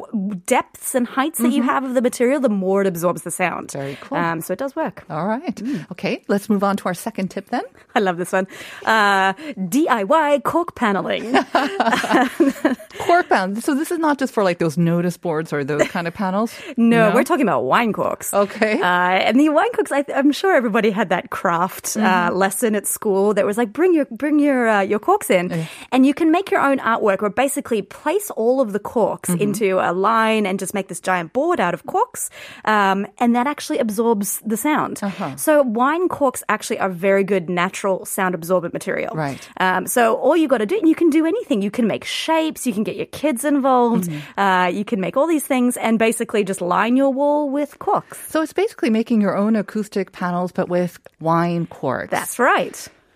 depths 0.45 0.95
and 0.95 1.07
heights 1.07 1.39
that 1.39 1.51
you 1.51 1.63
have 1.63 1.83
of 1.83 1.93
the 1.93 2.01
material, 2.01 2.39
the 2.39 2.49
more 2.49 2.81
it 2.81 2.87
absorbs 2.87 3.21
the 3.23 3.31
sound. 3.31 3.71
Very 3.71 3.97
cool. 4.01 4.17
Um, 4.17 4.41
so 4.41 4.53
it 4.53 4.59
does 4.59 4.75
work. 4.75 5.03
All 5.09 5.27
right. 5.27 5.61
Okay, 5.91 6.23
let's 6.27 6.49
move 6.49 6.63
on 6.63 6.77
to 6.77 6.85
our 6.85 6.93
second 6.93 7.29
tip 7.29 7.49
then. 7.49 7.63
I 7.95 7.99
love 7.99 8.17
this 8.17 8.31
one. 8.31 8.47
Uh, 8.85 9.33
DIY 9.33 10.43
cork 10.43 10.75
paneling. 10.75 11.33
Cork 12.99 13.29
bound. 13.29 13.63
So 13.63 13.75
this 13.75 13.91
is 13.91 13.99
not 13.99 14.17
just 14.19 14.33
for 14.33 14.43
like 14.43 14.57
those 14.59 14.77
notice 14.77 15.17
boards 15.17 15.51
or 15.53 15.63
those 15.63 15.87
kind 15.89 16.07
of 16.07 16.13
panels. 16.13 16.53
No, 16.77 17.11
we're 17.13 17.23
talking 17.23 17.43
about 17.43 17.61
wine 17.61 17.93
corks. 17.93 18.33
Okay. 18.33 18.79
Uh, 18.79 18.85
and 18.85 19.39
the 19.39 19.49
wine 19.49 19.71
corks, 19.71 19.91
I, 19.91 20.03
I'm 20.13 20.31
sure 20.31 20.55
everybody 20.55 20.91
had 20.91 21.09
that 21.09 21.29
craft 21.29 21.95
uh, 21.97 22.29
lesson 22.33 22.75
at 22.75 22.84
school 22.87 23.33
that 23.33 23.45
was 23.45 23.57
like, 23.57 23.73
bring 23.73 23.93
your 23.93 24.05
bring 24.05 24.39
your 24.39 24.67
uh, 24.67 24.81
your 24.81 24.99
corks 24.99 25.29
in, 25.29 25.67
and 25.91 26.05
you 26.05 26.13
can 26.13 26.31
make 26.31 26.51
your 26.51 26.61
own 26.61 26.79
artwork, 26.79 27.21
or 27.21 27.29
basically 27.29 27.81
place 27.81 28.31
all 28.31 28.61
of 28.61 28.73
the 28.73 28.79
corks 28.79 29.29
into 29.29 29.79
a 29.79 29.91
line 29.93 30.45
and 30.45 30.59
just 30.59 30.73
make 30.73 30.87
this 30.87 30.99
giant 30.99 31.33
board 31.33 31.59
out 31.59 31.73
of 31.73 31.85
corks, 31.85 32.29
um, 32.65 33.07
and 33.17 33.35
that 33.35 33.47
actually 33.47 33.79
absorbs 33.79 34.41
the 34.45 34.57
sound. 34.57 34.99
So 35.37 35.63
wine 35.63 36.07
corks 36.09 36.43
actually 36.49 36.79
are 36.79 36.89
very 36.89 37.23
good 37.23 37.49
natural 37.49 38.05
sound 38.05 38.35
absorbent 38.35 38.73
material. 38.73 39.15
Right. 39.15 39.39
Um, 39.57 39.87
so 39.87 40.15
all 40.15 40.35
you 40.37 40.47
got 40.47 40.59
to 40.59 40.65
do, 40.65 40.77
and 40.77 40.87
you 40.87 40.95
can 40.95 41.09
do 41.09 41.25
anything. 41.25 41.61
You 41.61 41.71
can 41.71 41.87
make 41.87 42.03
shapes. 42.03 42.67
You 42.67 42.73
can 42.73 42.83
get 42.83 42.95
your 42.95 43.07
kids 43.07 43.45
involved. 43.45 44.11
Uh, 44.37 44.69
you 44.73 44.83
can 44.83 44.99
make 44.99 45.17
all 45.17 45.27
these 45.27 45.45
things 45.45 45.77
and 45.77 45.97
basically 45.97 46.43
just 46.43 46.61
line 46.61 46.97
your 46.97 47.11
wall 47.11 47.49
with 47.49 47.79
corks. 47.79 48.19
So 48.31 48.41
it's 48.41 48.53
basically 48.53 48.89
making 48.89 49.21
your 49.21 49.35
own 49.37 49.55
acoustic 49.55 50.11
panels, 50.11 50.51
but 50.51 50.69
with 50.69 50.99
wine 51.19 51.65
corks. 51.67 52.11
That's 52.11 52.39
right. 52.39 52.74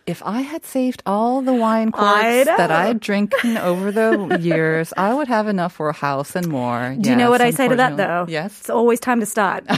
If 0.10 0.24
I 0.26 0.42
had 0.42 0.66
saved 0.66 1.04
all 1.06 1.42
the 1.42 1.54
wine 1.54 1.92
corks 1.92 2.08
I 2.08 2.44
that 2.44 2.72
I'd 2.72 3.00
drinking 3.00 3.58
over 3.70 3.92
the 3.92 4.40
years, 4.42 4.92
I 4.98 5.14
would 5.14 5.28
have 5.28 5.48
enough 5.48 5.74
for 5.74 5.90
a 5.90 5.94
house 5.94 6.36
and 6.36 6.48
more. 6.48 6.96
Do 7.00 7.12
you 7.12 7.16
know 7.16 7.30
what 7.30 7.42
I 7.42 7.52
say 7.52 7.68
to 7.68 7.76
that 7.76 7.96
though? 7.96 8.26
Yes. 8.28 8.60
It's 8.60 8.72
always 8.72 9.00
time 9.00 9.20
to 9.20 9.28
start. 9.28 9.66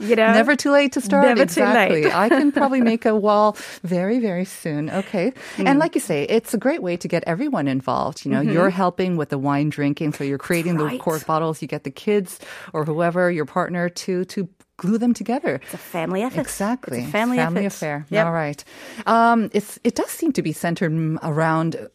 You 0.00 0.16
know? 0.16 0.32
Never 0.32 0.56
too 0.56 0.70
late 0.70 0.92
to 0.92 1.00
start. 1.00 1.24
Never 1.24 1.46
too 1.46 1.62
exactly. 1.62 2.04
late. 2.04 2.14
I 2.14 2.28
can 2.28 2.52
probably 2.52 2.80
make 2.92 3.06
a 3.06 3.14
wall 3.14 3.56
very, 3.82 4.18
very 4.18 4.44
soon. 4.44 4.90
Okay. 4.90 5.32
Hmm. 5.56 5.66
And 5.68 5.78
like 5.78 5.94
you 5.94 6.00
say, 6.00 6.24
it's 6.24 6.52
a 6.52 6.58
great 6.58 6.82
way 6.82 6.96
to 6.96 7.06
get 7.06 7.22
everyone 7.26 7.68
involved. 7.68 8.24
You 8.24 8.32
know, 8.32 8.40
you're 8.40 8.70
helping 8.70 9.16
with 9.16 9.28
the 9.28 9.38
wine 9.38 9.70
drinking, 9.70 10.12
so 10.14 10.24
you're 10.24 10.38
creating 10.38 10.76
the 10.78 10.84
Mm-hmm. 10.84 10.98
Cork 10.98 11.24
bottles. 11.24 11.62
You 11.62 11.68
get 11.68 11.84
the 11.84 11.90
kids 11.90 12.38
or 12.74 12.84
whoever, 12.84 13.30
your 13.30 13.46
partner, 13.46 13.88
to 13.88 14.24
to 14.26 14.48
glue 14.76 14.98
them 14.98 15.14
together. 15.14 15.60
It's 15.62 15.74
a 15.74 15.78
family 15.78 16.22
effort. 16.22 16.40
Exactly. 16.40 16.98
It's 16.98 17.08
a 17.08 17.10
family, 17.10 17.38
effort. 17.38 17.64
affair. 17.64 18.06
Yep. 18.10 18.26
All 18.26 18.32
right. 18.32 18.64
Um, 19.06 19.50
it's 19.52 19.78
it 19.84 19.94
does 19.94 20.10
seem 20.10 20.32
to 20.32 20.42
be 20.42 20.52
centered 20.52 20.92
around. 21.22 21.88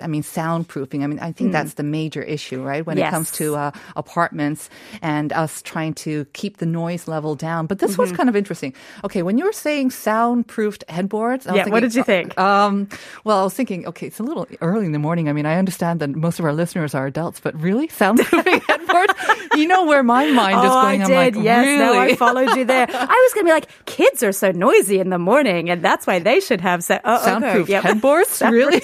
I 0.00 0.06
mean, 0.06 0.22
soundproofing. 0.22 1.04
I 1.04 1.06
mean, 1.06 1.18
I 1.18 1.32
think 1.32 1.52
that's 1.52 1.74
the 1.74 1.82
major 1.82 2.22
issue, 2.22 2.62
right? 2.62 2.84
When 2.86 2.96
it 2.96 3.04
Hmm. 3.04 3.10
Comes 3.10 3.30
to 3.32 3.56
uh, 3.56 3.70
apartments 3.94 4.70
and 5.02 5.32
us 5.34 5.60
trying 5.62 5.92
to 5.94 6.24
keep 6.32 6.56
the 6.58 6.66
noise 6.66 7.06
level 7.08 7.34
down. 7.34 7.66
But 7.66 7.78
this 7.78 7.92
Mm-hmm. 7.92 8.00
was 8.02 8.12
kind 8.12 8.28
of 8.30 8.36
interesting. 8.36 8.72
Okay, 9.04 9.22
when 9.22 9.36
you 9.36 9.44
were 9.44 9.52
saying 9.52 9.90
soundproofed 9.90 10.84
headboards, 10.88 11.46
I 11.46 11.52
was 11.52 11.58
Yeah, 11.58 11.68
what 11.68 11.80
did 11.80 11.94
you 11.94 12.02
think? 12.04 12.38
Um, 12.38 12.88
well, 13.24 13.40
I 13.40 13.44
was 13.44 13.52
thinking, 13.52 13.86
okay, 13.86 14.06
it's 14.06 14.18
a 14.18 14.22
little 14.22 14.46
early 14.62 14.86
in 14.86 14.92
the 14.92 14.98
morning. 14.98 15.28
I 15.28 15.32
mean, 15.34 15.44
I 15.44 15.56
understand 15.56 16.00
that 16.00 16.08
most 16.10 16.38
of 16.38 16.44
our 16.46 16.54
listeners 16.54 16.94
are 16.94 17.04
adults, 17.06 17.40
but 17.40 17.54
really, 17.60 17.88
soundproofing 18.00 18.62
headboards? 18.66 19.12
You 19.56 19.68
know 19.68 19.84
where 19.84 20.02
my 20.02 20.30
mind 20.30 20.56
is 20.64 20.70
oh, 20.70 20.80
going. 20.80 21.02
I 21.02 21.04
I'm 21.04 21.08
did. 21.10 21.36
like, 21.36 21.44
yes, 21.44 21.66
really? 21.66 21.78
now 21.80 22.00
I 22.00 22.16
followed 22.16 22.56
you 22.56 22.64
there. 22.64 22.86
I 22.88 23.28
was 23.28 23.34
going 23.34 23.44
to 23.44 23.48
be 23.50 23.52
like, 23.52 23.68
kids 23.84 24.22
are 24.22 24.32
so 24.32 24.52
noisy 24.52 25.00
in 25.00 25.10
the 25.10 25.18
morning, 25.18 25.68
and 25.68 25.82
that's 25.84 26.06
why 26.06 26.18
they 26.18 26.40
should 26.40 26.60
have 26.62 26.82
sa- 26.82 27.00
oh, 27.04 27.22
Soundproof 27.24 27.64
okay, 27.64 27.72
yep. 27.72 27.82
headboards? 27.82 28.40
Really? 28.50 28.80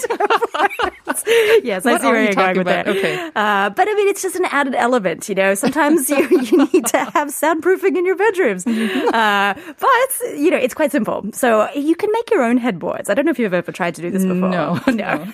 yes, 1.62 1.86
I 1.86 1.98
see 1.98 2.06
where 2.06 2.16
you 2.16 2.26
you're 2.26 2.34
going 2.34 2.34
talking 2.34 2.58
with 2.58 2.66
that. 2.66 2.86
about? 2.88 2.96
Okay. 2.96 3.30
Uh, 3.34 3.70
but 3.70 3.88
I 3.88 3.94
mean, 3.94 4.08
it's 4.08 4.22
just 4.22 4.36
an 4.36 4.44
added 4.46 4.74
element, 4.74 5.28
you 5.28 5.34
know. 5.34 5.54
Sometimes 5.54 6.08
you, 6.10 6.28
you 6.42 6.68
need 6.72 6.86
to 6.86 6.98
have 6.98 7.28
soundproofing 7.28 7.96
in 7.96 8.06
your 8.06 8.16
bedrooms. 8.16 8.64
Mm-hmm. 8.64 9.08
Uh, 9.08 9.54
but, 9.78 10.38
you 10.38 10.50
know, 10.50 10.56
it's 10.56 10.74
quite 10.74 10.92
simple. 10.92 11.24
So 11.32 11.70
you 11.72 11.94
can 11.96 12.10
make 12.12 12.30
your 12.30 12.42
own 12.42 12.56
headboards. 12.58 13.10
I 13.10 13.14
don't 13.14 13.24
know 13.24 13.30
if 13.30 13.38
you've 13.38 13.54
ever 13.54 13.72
tried 13.72 13.94
to 13.96 14.02
do 14.02 14.10
this 14.10 14.24
before. 14.24 14.48
No, 14.50 14.80
no. 14.88 15.32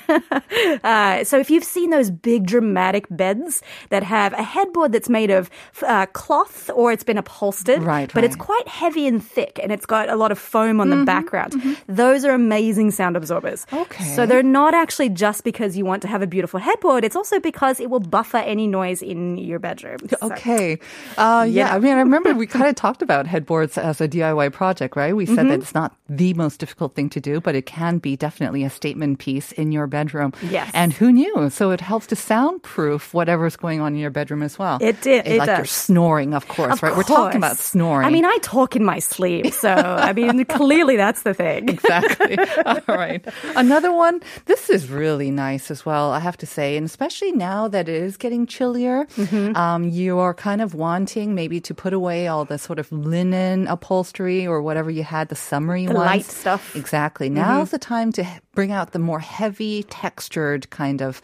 uh, 0.85 1.25
so 1.25 1.39
if 1.39 1.51
you've 1.51 1.65
seen 1.65 1.91
those 1.91 2.11
big 2.11 2.47
dramatic 2.47 3.07
beds 3.11 3.63
that 3.91 4.03
have 4.03 4.33
a 4.35 4.43
headboard 4.43 4.93
that's 4.93 5.09
made 5.09 5.31
of 5.31 5.51
uh, 5.83 6.07
cloth 6.07 6.71
or 6.75 6.93
it's 6.93 7.05
been 7.05 7.19
upholstered, 7.19 7.83
Right, 7.83 8.13
but 8.13 8.25
it's 8.25 8.37
quite 8.37 8.67
heavy 8.69 9.07
and 9.07 9.25
thick 9.25 9.59
and 9.63 9.73
it's 9.73 9.87
got 9.87 10.09
a 10.09 10.17
lot 10.17 10.33
of 10.33 10.39
foam 10.39 10.81
on 10.81 10.91
the 10.91 11.05
background. 11.05 11.55
Those 11.87 12.25
are 12.25 12.33
amazing 12.33 12.91
sound 12.91 13.17
absorbers. 13.17 13.67
Okay. 13.73 14.05
So 14.05 14.27
they're 14.27 14.43
not 14.43 14.75
actually 14.75 15.09
just 15.23 15.45
because 15.45 15.77
you 15.79 15.85
want 15.87 16.03
to 16.03 16.09
have 16.15 16.23
a 16.23 16.27
beautiful 16.27 16.59
headboard. 16.69 17.05
It's 17.07 17.15
also 17.21 17.39
because 17.51 17.79
it 17.85 17.89
will 17.93 18.01
buffer 18.17 18.39
any 18.55 18.67
noise 18.67 19.01
in 19.13 19.39
your 19.39 19.61
bedroom. 19.69 19.99
So- 20.11 20.17
Okay. 20.33 20.79
Uh, 21.17 21.47
yeah. 21.49 21.63
Yeah. 21.63 21.75
I 21.75 21.79
mean, 21.79 21.93
I 21.95 22.03
remember 22.03 22.35
we 22.35 22.47
kind 22.59 22.67
of 22.67 22.75
talked 22.75 23.03
about 23.03 23.27
headboards 23.31 23.79
as 23.79 24.01
a 24.01 24.09
DIY 24.09 24.51
project, 24.53 24.97
right? 24.97 25.15
We 25.15 25.27
said 25.27 25.39
Mm-hmm. 25.47 25.49
that 25.51 25.61
it's 25.63 25.75
not 25.83 25.91
the 26.09 26.35
most 26.35 26.59
difficult 26.63 26.95
thing 26.97 27.09
to 27.17 27.21
do, 27.21 27.41
but 27.41 27.55
it 27.55 27.67
can 27.67 27.99
be 27.99 28.17
definitely 28.17 28.65
a 28.65 28.71
statement 28.71 29.19
piece 29.23 29.53
in 29.53 29.71
your 29.71 29.87
bedroom. 29.87 30.33
Yes. 30.43 30.71
And 30.75 30.93
who 30.93 31.13
knew? 31.13 31.51
So 31.51 31.71
it 31.71 31.81
helps 31.81 32.07
to 32.09 32.17
soundproof 32.17 33.15
whatever's 33.15 33.57
going 33.57 33.81
on 33.81 33.95
in 33.95 34.01
your 34.01 34.11
bedroom 34.11 34.43
as 34.43 34.59
well. 34.59 34.79
It 34.81 35.01
did- 35.07 35.25
And 35.27 35.35
it 35.35 35.39
like 35.39 35.49
you're 35.49 35.69
does. 35.69 35.71
snoring, 35.71 36.35
of 36.35 36.49
course, 36.49 36.75
Of 36.75 36.83
right? 36.83 36.97
We're 36.97 37.03
talking 37.17 37.39
about 37.39 37.57
snoring. 37.59 38.07
I 38.07 38.11
mean, 38.11 38.25
I 38.25 38.37
talk 38.43 38.75
in 38.77 38.85
my 38.85 38.99
sleep, 38.99 39.53
so 39.55 39.71
I 39.71 40.13
mean, 40.13 40.45
clearly 40.59 40.97
that's 40.97 41.23
the 41.23 41.35
thing. 41.35 41.69
Exactly. 41.69 42.37
All 42.67 42.81
right. 42.89 43.23
Another 43.57 43.93
one. 43.93 44.21
This 44.47 44.71
is 44.71 44.89
really 44.91 45.12
really 45.13 45.31
nice 45.31 45.71
as 45.71 45.85
well, 45.85 46.11
I 46.11 46.21
have 46.21 46.39
to 46.39 46.47
say. 46.47 46.77
And 46.79 46.87
especially 46.87 47.33
now 47.33 47.69
that 47.69 47.87
it 47.89 47.95
is 48.09 48.17
getting 48.17 48.47
chillier, 48.47 49.05
Mm-hmm. 49.23 49.55
um, 49.57 49.85
you 49.85 50.19
are 50.19 50.33
kind 50.33 50.61
of 50.63 50.75
wanting 50.75 51.35
maybe 51.35 51.61
to 51.61 51.75
put 51.75 51.93
away 51.93 52.29
all 52.29 52.45
the 52.47 52.57
sort 52.59 52.79
of 52.79 52.91
linen 52.91 53.69
upholstery 53.69 54.47
or 54.47 54.63
whatever 54.63 54.91
you 54.91 55.03
had, 55.05 55.29
the 55.29 55.35
summery 55.37 55.87
The 55.87 55.93
ones. 55.95 56.07
light 56.07 56.25
stuff. 56.25 56.75
Exactly. 56.75 57.29
Now's 57.29 57.71
the 57.71 57.79
time 57.79 58.11
to 58.13 58.25
bring 58.55 58.73
out 58.73 58.93
the 58.93 58.99
more 58.99 59.21
heavy 59.21 59.83
textured 59.85 60.71
kind 60.71 61.03
of 61.03 61.21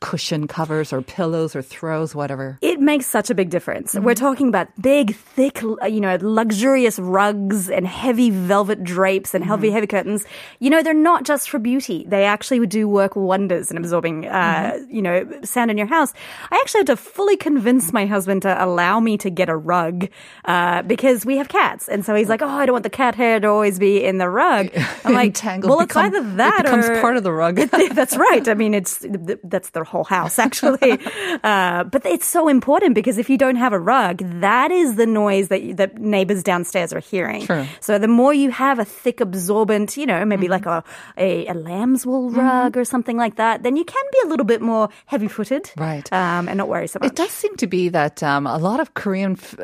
cushion 0.00 0.46
covers 0.46 0.92
or 0.92 1.02
pillows 1.02 1.56
or 1.56 1.62
throws, 1.62 2.14
whatever. 2.14 2.58
It 2.60 2.80
makes 2.80 3.06
such 3.06 3.30
a 3.30 3.34
big 3.34 3.50
difference. 3.50 3.94
We're 3.94 4.14
talking 4.14 4.48
about 4.48 4.68
big, 4.80 5.14
thick, 5.14 5.62
you 5.62 6.00
know, 6.00 6.18
luxurious 6.20 6.98
rugs 6.98 7.70
and 7.70 7.86
heavy 7.86 8.30
velvet 8.30 8.84
drapes 8.84 9.34
and 9.34 9.44
heavy, 9.44 9.70
heavy 9.70 9.86
curtains. 9.86 10.24
You 10.60 10.70
know, 10.70 10.82
they're 10.82 10.94
not 10.94 11.24
just 11.24 11.48
for 11.50 11.58
beauty. 11.58 12.04
They 12.06 12.24
actually 12.24 12.64
do 12.66 12.88
work 12.88 13.16
wonders 13.16 13.70
in 13.70 13.76
absorbing, 13.76 14.26
uh, 14.26 14.78
you 14.88 15.02
know, 15.02 15.26
sound 15.42 15.70
in 15.70 15.78
your 15.78 15.86
house. 15.86 16.12
I 16.50 16.56
actually 16.56 16.80
had 16.80 16.86
to 16.88 16.96
fully 16.96 17.36
convince 17.36 17.92
my 17.92 18.06
husband 18.06 18.42
to 18.42 18.64
allow 18.64 19.00
me 19.00 19.16
to 19.18 19.30
get 19.30 19.48
a 19.48 19.56
rug 19.56 20.08
uh, 20.44 20.82
because 20.82 21.24
we 21.24 21.36
have 21.38 21.48
cats, 21.48 21.88
and 21.88 22.04
so 22.04 22.14
he's 22.14 22.28
like, 22.28 22.42
"Oh, 22.42 22.48
I 22.48 22.66
don't 22.66 22.74
want 22.74 22.82
the 22.82 22.90
cat 22.90 23.14
hair 23.14 23.40
to 23.40 23.48
always 23.48 23.78
be 23.78 24.04
in 24.04 24.18
the 24.18 24.28
rug." 24.28 24.70
I'm 25.04 25.14
like. 25.14 25.36
"Well, 25.42 25.80
it's 25.80 25.88
Become- 25.88 26.06
either 26.06 26.22
that 26.36 26.60
it 26.60 26.64
becomes 26.64 26.88
or 26.88 27.00
part 27.00 27.16
of 27.16 27.22
the 27.22 27.32
rug. 27.32 27.56
that's 27.92 28.16
right. 28.16 28.46
I 28.48 28.54
mean, 28.54 28.74
it's 28.74 29.04
that's 29.44 29.70
their 29.70 29.84
whole 29.86 30.04
house 30.04 30.38
actually. 30.46 30.98
Uh, 31.42 31.84
but 31.84 32.04
it's 32.04 32.26
so 32.26 32.48
important 32.48 32.94
because 32.94 33.18
if 33.18 33.30
you 33.30 33.38
don't 33.38 33.56
have 33.56 33.72
a 33.72 33.78
rug, 33.80 34.18
that 34.40 34.70
is 34.70 34.96
the 34.96 35.06
noise 35.06 35.48
that 35.48 35.76
that 35.76 35.98
neighbors 35.98 36.42
downstairs 36.42 36.92
are 36.92 37.00
hearing. 37.00 37.46
True. 37.46 37.64
So 37.80 37.98
the 37.98 38.08
more 38.08 38.34
you 38.34 38.50
have 38.50 38.78
a 38.78 38.84
thick, 38.84 39.20
absorbent, 39.20 39.96
you 39.96 40.06
know, 40.06 40.24
maybe 40.24 40.48
like 40.48 40.66
a, 40.66 40.82
a 41.16 41.46
a 41.46 41.54
lamb's 41.54 42.04
wool 42.04 42.30
rug 42.30 42.76
or 42.76 42.84
something 42.84 43.16
like 43.16 43.36
that, 43.36 43.62
then 43.62 43.76
you 43.76 43.84
can 43.84 44.04
be 44.12 44.18
a 44.24 44.28
little 44.28 44.44
bit 44.46 44.60
more 44.60 44.88
heavy-footed, 45.06 45.70
Right. 45.76 46.10
Um, 46.12 46.48
and 46.48 46.58
not 46.58 46.68
worry 46.68 46.88
so 46.88 46.98
much. 47.00 47.10
It 47.12 47.16
does 47.16 47.30
seem 47.30 47.56
to 47.56 47.66
be 47.66 47.88
that 47.90 48.22
um, 48.22 48.46
a 48.46 48.58
lot 48.58 48.80
of 48.80 48.94
Korean. 48.94 49.32
F- 49.32 49.56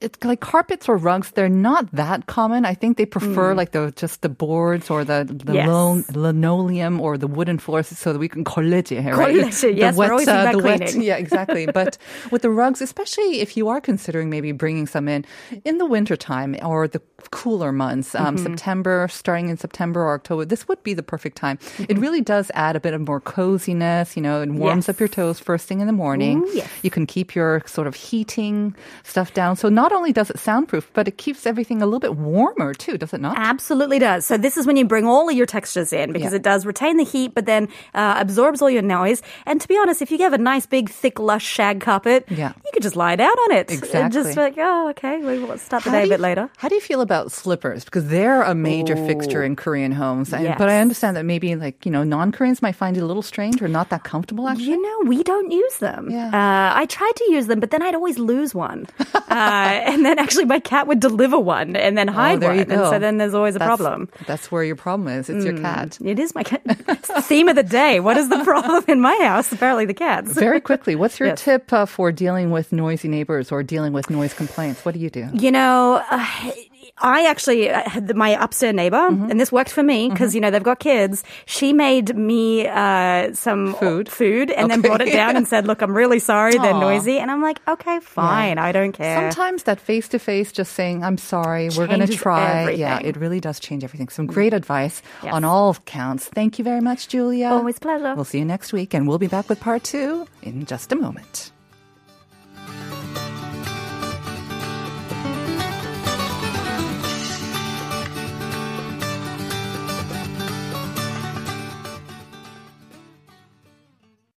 it's 0.00 0.22
like 0.24 0.40
carpets 0.40 0.88
or 0.88 0.96
rugs. 0.96 1.30
They're 1.32 1.48
not 1.48 1.90
that 1.92 2.26
common. 2.26 2.64
I 2.64 2.74
think 2.74 2.96
they 2.96 3.06
prefer 3.06 3.52
mm. 3.52 3.56
like 3.56 3.72
the 3.72 3.92
just 3.96 4.22
the 4.22 4.28
boards 4.28 4.90
or 4.90 5.04
the, 5.04 5.24
the 5.28 5.54
yes. 5.54 5.68
lone, 5.68 6.04
linoleum 6.12 7.00
or 7.00 7.18
the 7.18 7.26
wooden 7.26 7.58
floors, 7.58 7.88
so 7.88 8.12
that 8.12 8.18
we 8.18 8.28
can 8.28 8.44
colleje, 8.44 9.02
right? 9.16 9.34
here. 9.34 9.70
yes, 9.70 9.96
wet, 9.96 10.08
we're 10.08 10.12
always 10.12 10.28
uh, 10.28 10.52
the 10.52 10.58
wet, 10.58 10.94
Yeah, 10.94 11.16
exactly. 11.16 11.66
but 11.74 11.98
with 12.30 12.42
the 12.42 12.50
rugs, 12.50 12.80
especially 12.80 13.40
if 13.40 13.56
you 13.56 13.68
are 13.68 13.80
considering 13.80 14.30
maybe 14.30 14.52
bringing 14.52 14.86
some 14.86 15.08
in 15.08 15.24
in 15.64 15.78
the 15.78 15.86
wintertime 15.86 16.56
or 16.62 16.88
the 16.88 17.00
cooler 17.30 17.72
months, 17.72 18.14
um, 18.14 18.36
Mm-hmm. 18.36 18.44
September, 18.46 19.08
starting 19.10 19.48
in 19.48 19.56
September 19.56 20.00
or 20.02 20.14
October, 20.14 20.44
this 20.44 20.68
would 20.68 20.82
be 20.82 20.94
the 20.94 21.02
perfect 21.02 21.36
time. 21.36 21.56
Mm-hmm. 21.58 21.84
It 21.88 21.98
really 21.98 22.20
does 22.20 22.50
add 22.54 22.76
a 22.76 22.80
bit 22.80 22.92
of 22.94 23.00
more 23.06 23.20
coziness. 23.20 24.16
You 24.16 24.22
know, 24.22 24.42
it 24.42 24.50
warms 24.50 24.84
Yes. 24.86 24.88
up 24.90 25.00
your 25.00 25.08
toes 25.08 25.38
first 25.38 25.66
thing 25.66 25.80
in 25.80 25.86
the 25.86 25.92
morning. 25.92 26.42
Ooh, 26.44 26.50
yes. 26.52 26.68
You 26.82 26.90
can 26.90 27.06
keep 27.06 27.34
your 27.34 27.62
sort 27.66 27.86
of 27.86 27.94
heating 27.94 28.74
stuff 29.04 29.32
down. 29.34 29.56
So 29.56 29.68
not 29.68 29.92
only 29.92 30.12
does 30.12 30.30
it 30.30 30.38
soundproof, 30.38 30.90
but 30.92 31.08
it 31.08 31.16
keeps 31.18 31.46
everything 31.46 31.82
a 31.82 31.86
little 31.86 32.00
bit 32.00 32.16
warmer 32.16 32.74
too, 32.74 32.98
does 32.98 33.12
it 33.14 33.20
not? 33.20 33.36
Absolutely 33.38 33.98
does. 33.98 34.26
So 34.26 34.36
this 34.36 34.56
is 34.56 34.66
when 34.66 34.76
you 34.76 34.84
bring 34.84 35.06
all 35.06 35.28
of 35.30 35.34
your 35.36 35.46
textures 35.46 35.92
in 35.92 36.12
because 36.12 36.32
Yeah. 36.32 36.36
it 36.36 36.42
does 36.42 36.66
retain 36.66 36.96
the 36.98 37.04
heat, 37.04 37.34
but 37.34 37.46
then 37.46 37.68
uh, 37.94 38.16
absorbs 38.18 38.60
all 38.62 38.70
your 38.70 38.82
noise. 38.82 39.22
And 39.46 39.60
to 39.60 39.68
be 39.68 39.76
honest, 39.78 40.02
if 40.02 40.10
you 40.10 40.18
have 40.18 40.32
a 40.32 40.38
nice 40.38 40.66
big 40.66 40.90
thick 40.90 41.18
lush 41.18 41.44
shag 41.46 41.80
carpet, 41.80 42.24
Yeah. 42.28 42.52
you 42.64 42.70
could 42.74 42.82
just 42.82 42.96
lie 42.96 43.16
down 43.16 43.36
on 43.46 43.52
it. 43.52 43.70
And 43.70 43.78
Exactly. 43.82 44.22
just 44.22 44.36
like, 44.36 44.54
oh, 44.58 44.88
okay, 44.90 45.18
we'll 45.20 45.56
start 45.58 45.84
the 45.84 45.90
How 45.90 45.96
day 45.96 46.04
a 46.04 46.08
bit 46.08 46.18
you- 46.18 46.22
later. 46.28 46.50
How 46.58 46.68
do 46.68 46.74
you 46.74 46.80
feel 46.80 47.00
about 47.00 47.15
slippers? 47.28 47.84
Because 47.84 48.08
they're 48.08 48.42
a 48.42 48.54
major 48.54 48.96
fixture 49.08 49.42
in 49.42 49.56
Korean 49.56 49.92
homes. 49.92 50.32
And- 50.32 50.54
But 50.58 50.68
I 50.68 50.80
understand 50.80 51.16
that 51.16 51.24
maybe 51.24 51.54
like, 51.56 51.84
you 51.86 51.92
know, 51.92 52.04
non-Koreans 52.04 52.62
might 52.62 52.76
find 52.76 52.96
it 52.96 53.02
a 53.02 53.06
little 53.06 53.22
strange 53.22 53.60
or 53.62 53.68
not 53.68 53.90
that 53.90 54.04
comfortable 54.04 54.48
actually. 54.48 54.66
You 54.70 54.82
know, 54.82 55.08
we 55.10 55.22
don't 55.22 55.50
use 55.50 55.76
them. 55.78 56.08
Yeah. 56.10 56.28
Uh, 56.28 56.80
I 56.80 56.86
tried 56.86 57.12
to 57.16 57.24
use 57.32 57.46
them, 57.46 57.60
but 57.60 57.70
then 57.70 57.82
I'd 57.82 57.94
always 57.94 58.18
lose 58.18 58.54
one. 58.54 58.86
uh, 59.14 59.90
and 59.90 60.04
then 60.04 60.18
actually 60.18 60.44
my 60.44 60.60
cat 60.60 60.86
would 60.86 61.00
deliver 61.00 61.38
one 61.38 61.76
and 61.76 61.96
then 61.98 62.08
hide 62.08 62.42
Oh, 62.42 62.48
one. 62.48 62.58
And 62.58 62.70
so 62.70 62.98
then 62.98 63.18
there's 63.18 63.34
always 63.34 63.56
a 63.56 63.58
That's- 63.58 63.76
problem. 63.78 64.06
Mm. 64.08 64.26
That's 64.26 64.50
where 64.52 64.64
your 64.64 64.76
problem 64.76 65.08
is. 65.08 65.28
It's 65.28 65.44
your 65.44 65.58
cat. 65.58 65.98
It 66.04 66.18
is 66.18 66.34
my 66.34 66.42
cat. 66.42 66.62
It's 66.66 67.08
the 67.08 67.22
theme 67.22 67.48
of 67.48 67.56
the 67.56 67.62
day. 67.62 68.00
What 68.00 68.16
is 68.16 68.28
the 68.28 68.42
problem 68.44 68.84
in 68.88 69.00
my 69.00 69.16
house? 69.22 69.52
Apparently 69.52 69.86
the 69.86 69.94
cats. 69.94 70.32
Very 70.32 70.60
quickly, 70.60 70.94
what's 70.96 71.18
your 71.20 71.28
Yes. 71.32 71.42
tip 71.42 71.72
uh, 71.72 71.86
for 71.86 72.12
dealing 72.12 72.50
with 72.50 72.72
noisy 72.72 73.08
neighbors 73.08 73.50
or 73.52 73.62
dealing 73.62 73.92
with 73.92 74.10
noise 74.10 74.34
complaints? 74.34 74.84
What 74.84 74.94
do 74.94 75.00
you 75.00 75.10
do? 75.10 75.28
You 75.34 75.50
know, 75.52 76.02
uh, 76.10 76.50
I 76.98 77.26
actually 77.26 77.70
uh, 77.70 77.88
had 77.88 78.08
the- 78.08 78.14
my 78.14 78.30
upstairs 78.42 78.74
neighbor, 78.74 78.96
Mm-hmm. 78.96 79.30
and 79.30 79.40
this 79.40 79.52
worked 79.52 79.70
for 79.70 79.82
me 79.82 80.08
because 80.10 80.34
you 80.34 80.40
know 80.40 80.50
they've 80.50 80.62
got 80.62 80.78
kids. 80.80 81.24
She 81.46 81.72
made 81.72 82.16
me 82.16 82.66
uh, 82.66 83.32
some 83.34 83.74
Food? 83.74 84.08
food, 84.08 84.50
and 84.50 84.70
then 84.70 84.80
brought 84.80 85.00
it 85.00 85.12
down 85.12 85.36
and 85.36 85.46
said, 85.46 85.66
"Look, 85.66 85.82
I'm 85.82 85.96
really 85.96 86.18
sorry. 86.18 86.56
They're 86.58 86.72
noisy." 86.74 87.18
And 87.18 87.30
I'm 87.30 87.42
like, 87.42 87.60
"Okay, 87.68 88.00
fine. 88.00 88.58
I 88.58 88.72
don't 88.72 88.92
care." 88.92 89.30
Sometimes 89.30 89.64
that 89.64 89.80
face 89.80 90.08
to 90.08 90.18
face, 90.18 90.52
just 90.52 90.72
saying, 90.74 91.04
I'm 91.04 91.18
sorry, 91.18 91.68
we're 91.76 91.86
going 91.86 92.06
to 92.06 92.08
try. 92.16 92.70
Yeah, 92.70 92.94
everything. 92.96 93.06
Mm. 93.06 93.08
it 93.08 93.16
really 93.20 93.40
does 93.40 93.60
change 93.60 93.84
everything. 93.84 94.08
Some 94.08 94.26
great 94.26 94.52
advice 94.54 95.02
Yes. 95.22 95.32
on 95.34 95.44
all 95.44 95.74
counts. 95.86 96.26
Thank 96.28 96.58
you 96.58 96.64
very 96.64 96.80
much, 96.80 97.08
Julia. 97.08 97.48
Always 97.48 97.76
a 97.78 97.80
pleasure. 97.80 98.14
We'll 98.14 98.24
see 98.24 98.38
you 98.38 98.44
next 98.44 98.72
week, 98.72 98.94
and 98.94 99.06
we'll 99.08 99.18
be 99.18 99.26
back 99.28 99.48
with 99.48 99.60
part 99.60 99.84
two 99.84 100.26
in 100.42 100.64
just 100.66 100.92
a 100.92 100.96
moment. 100.96 101.52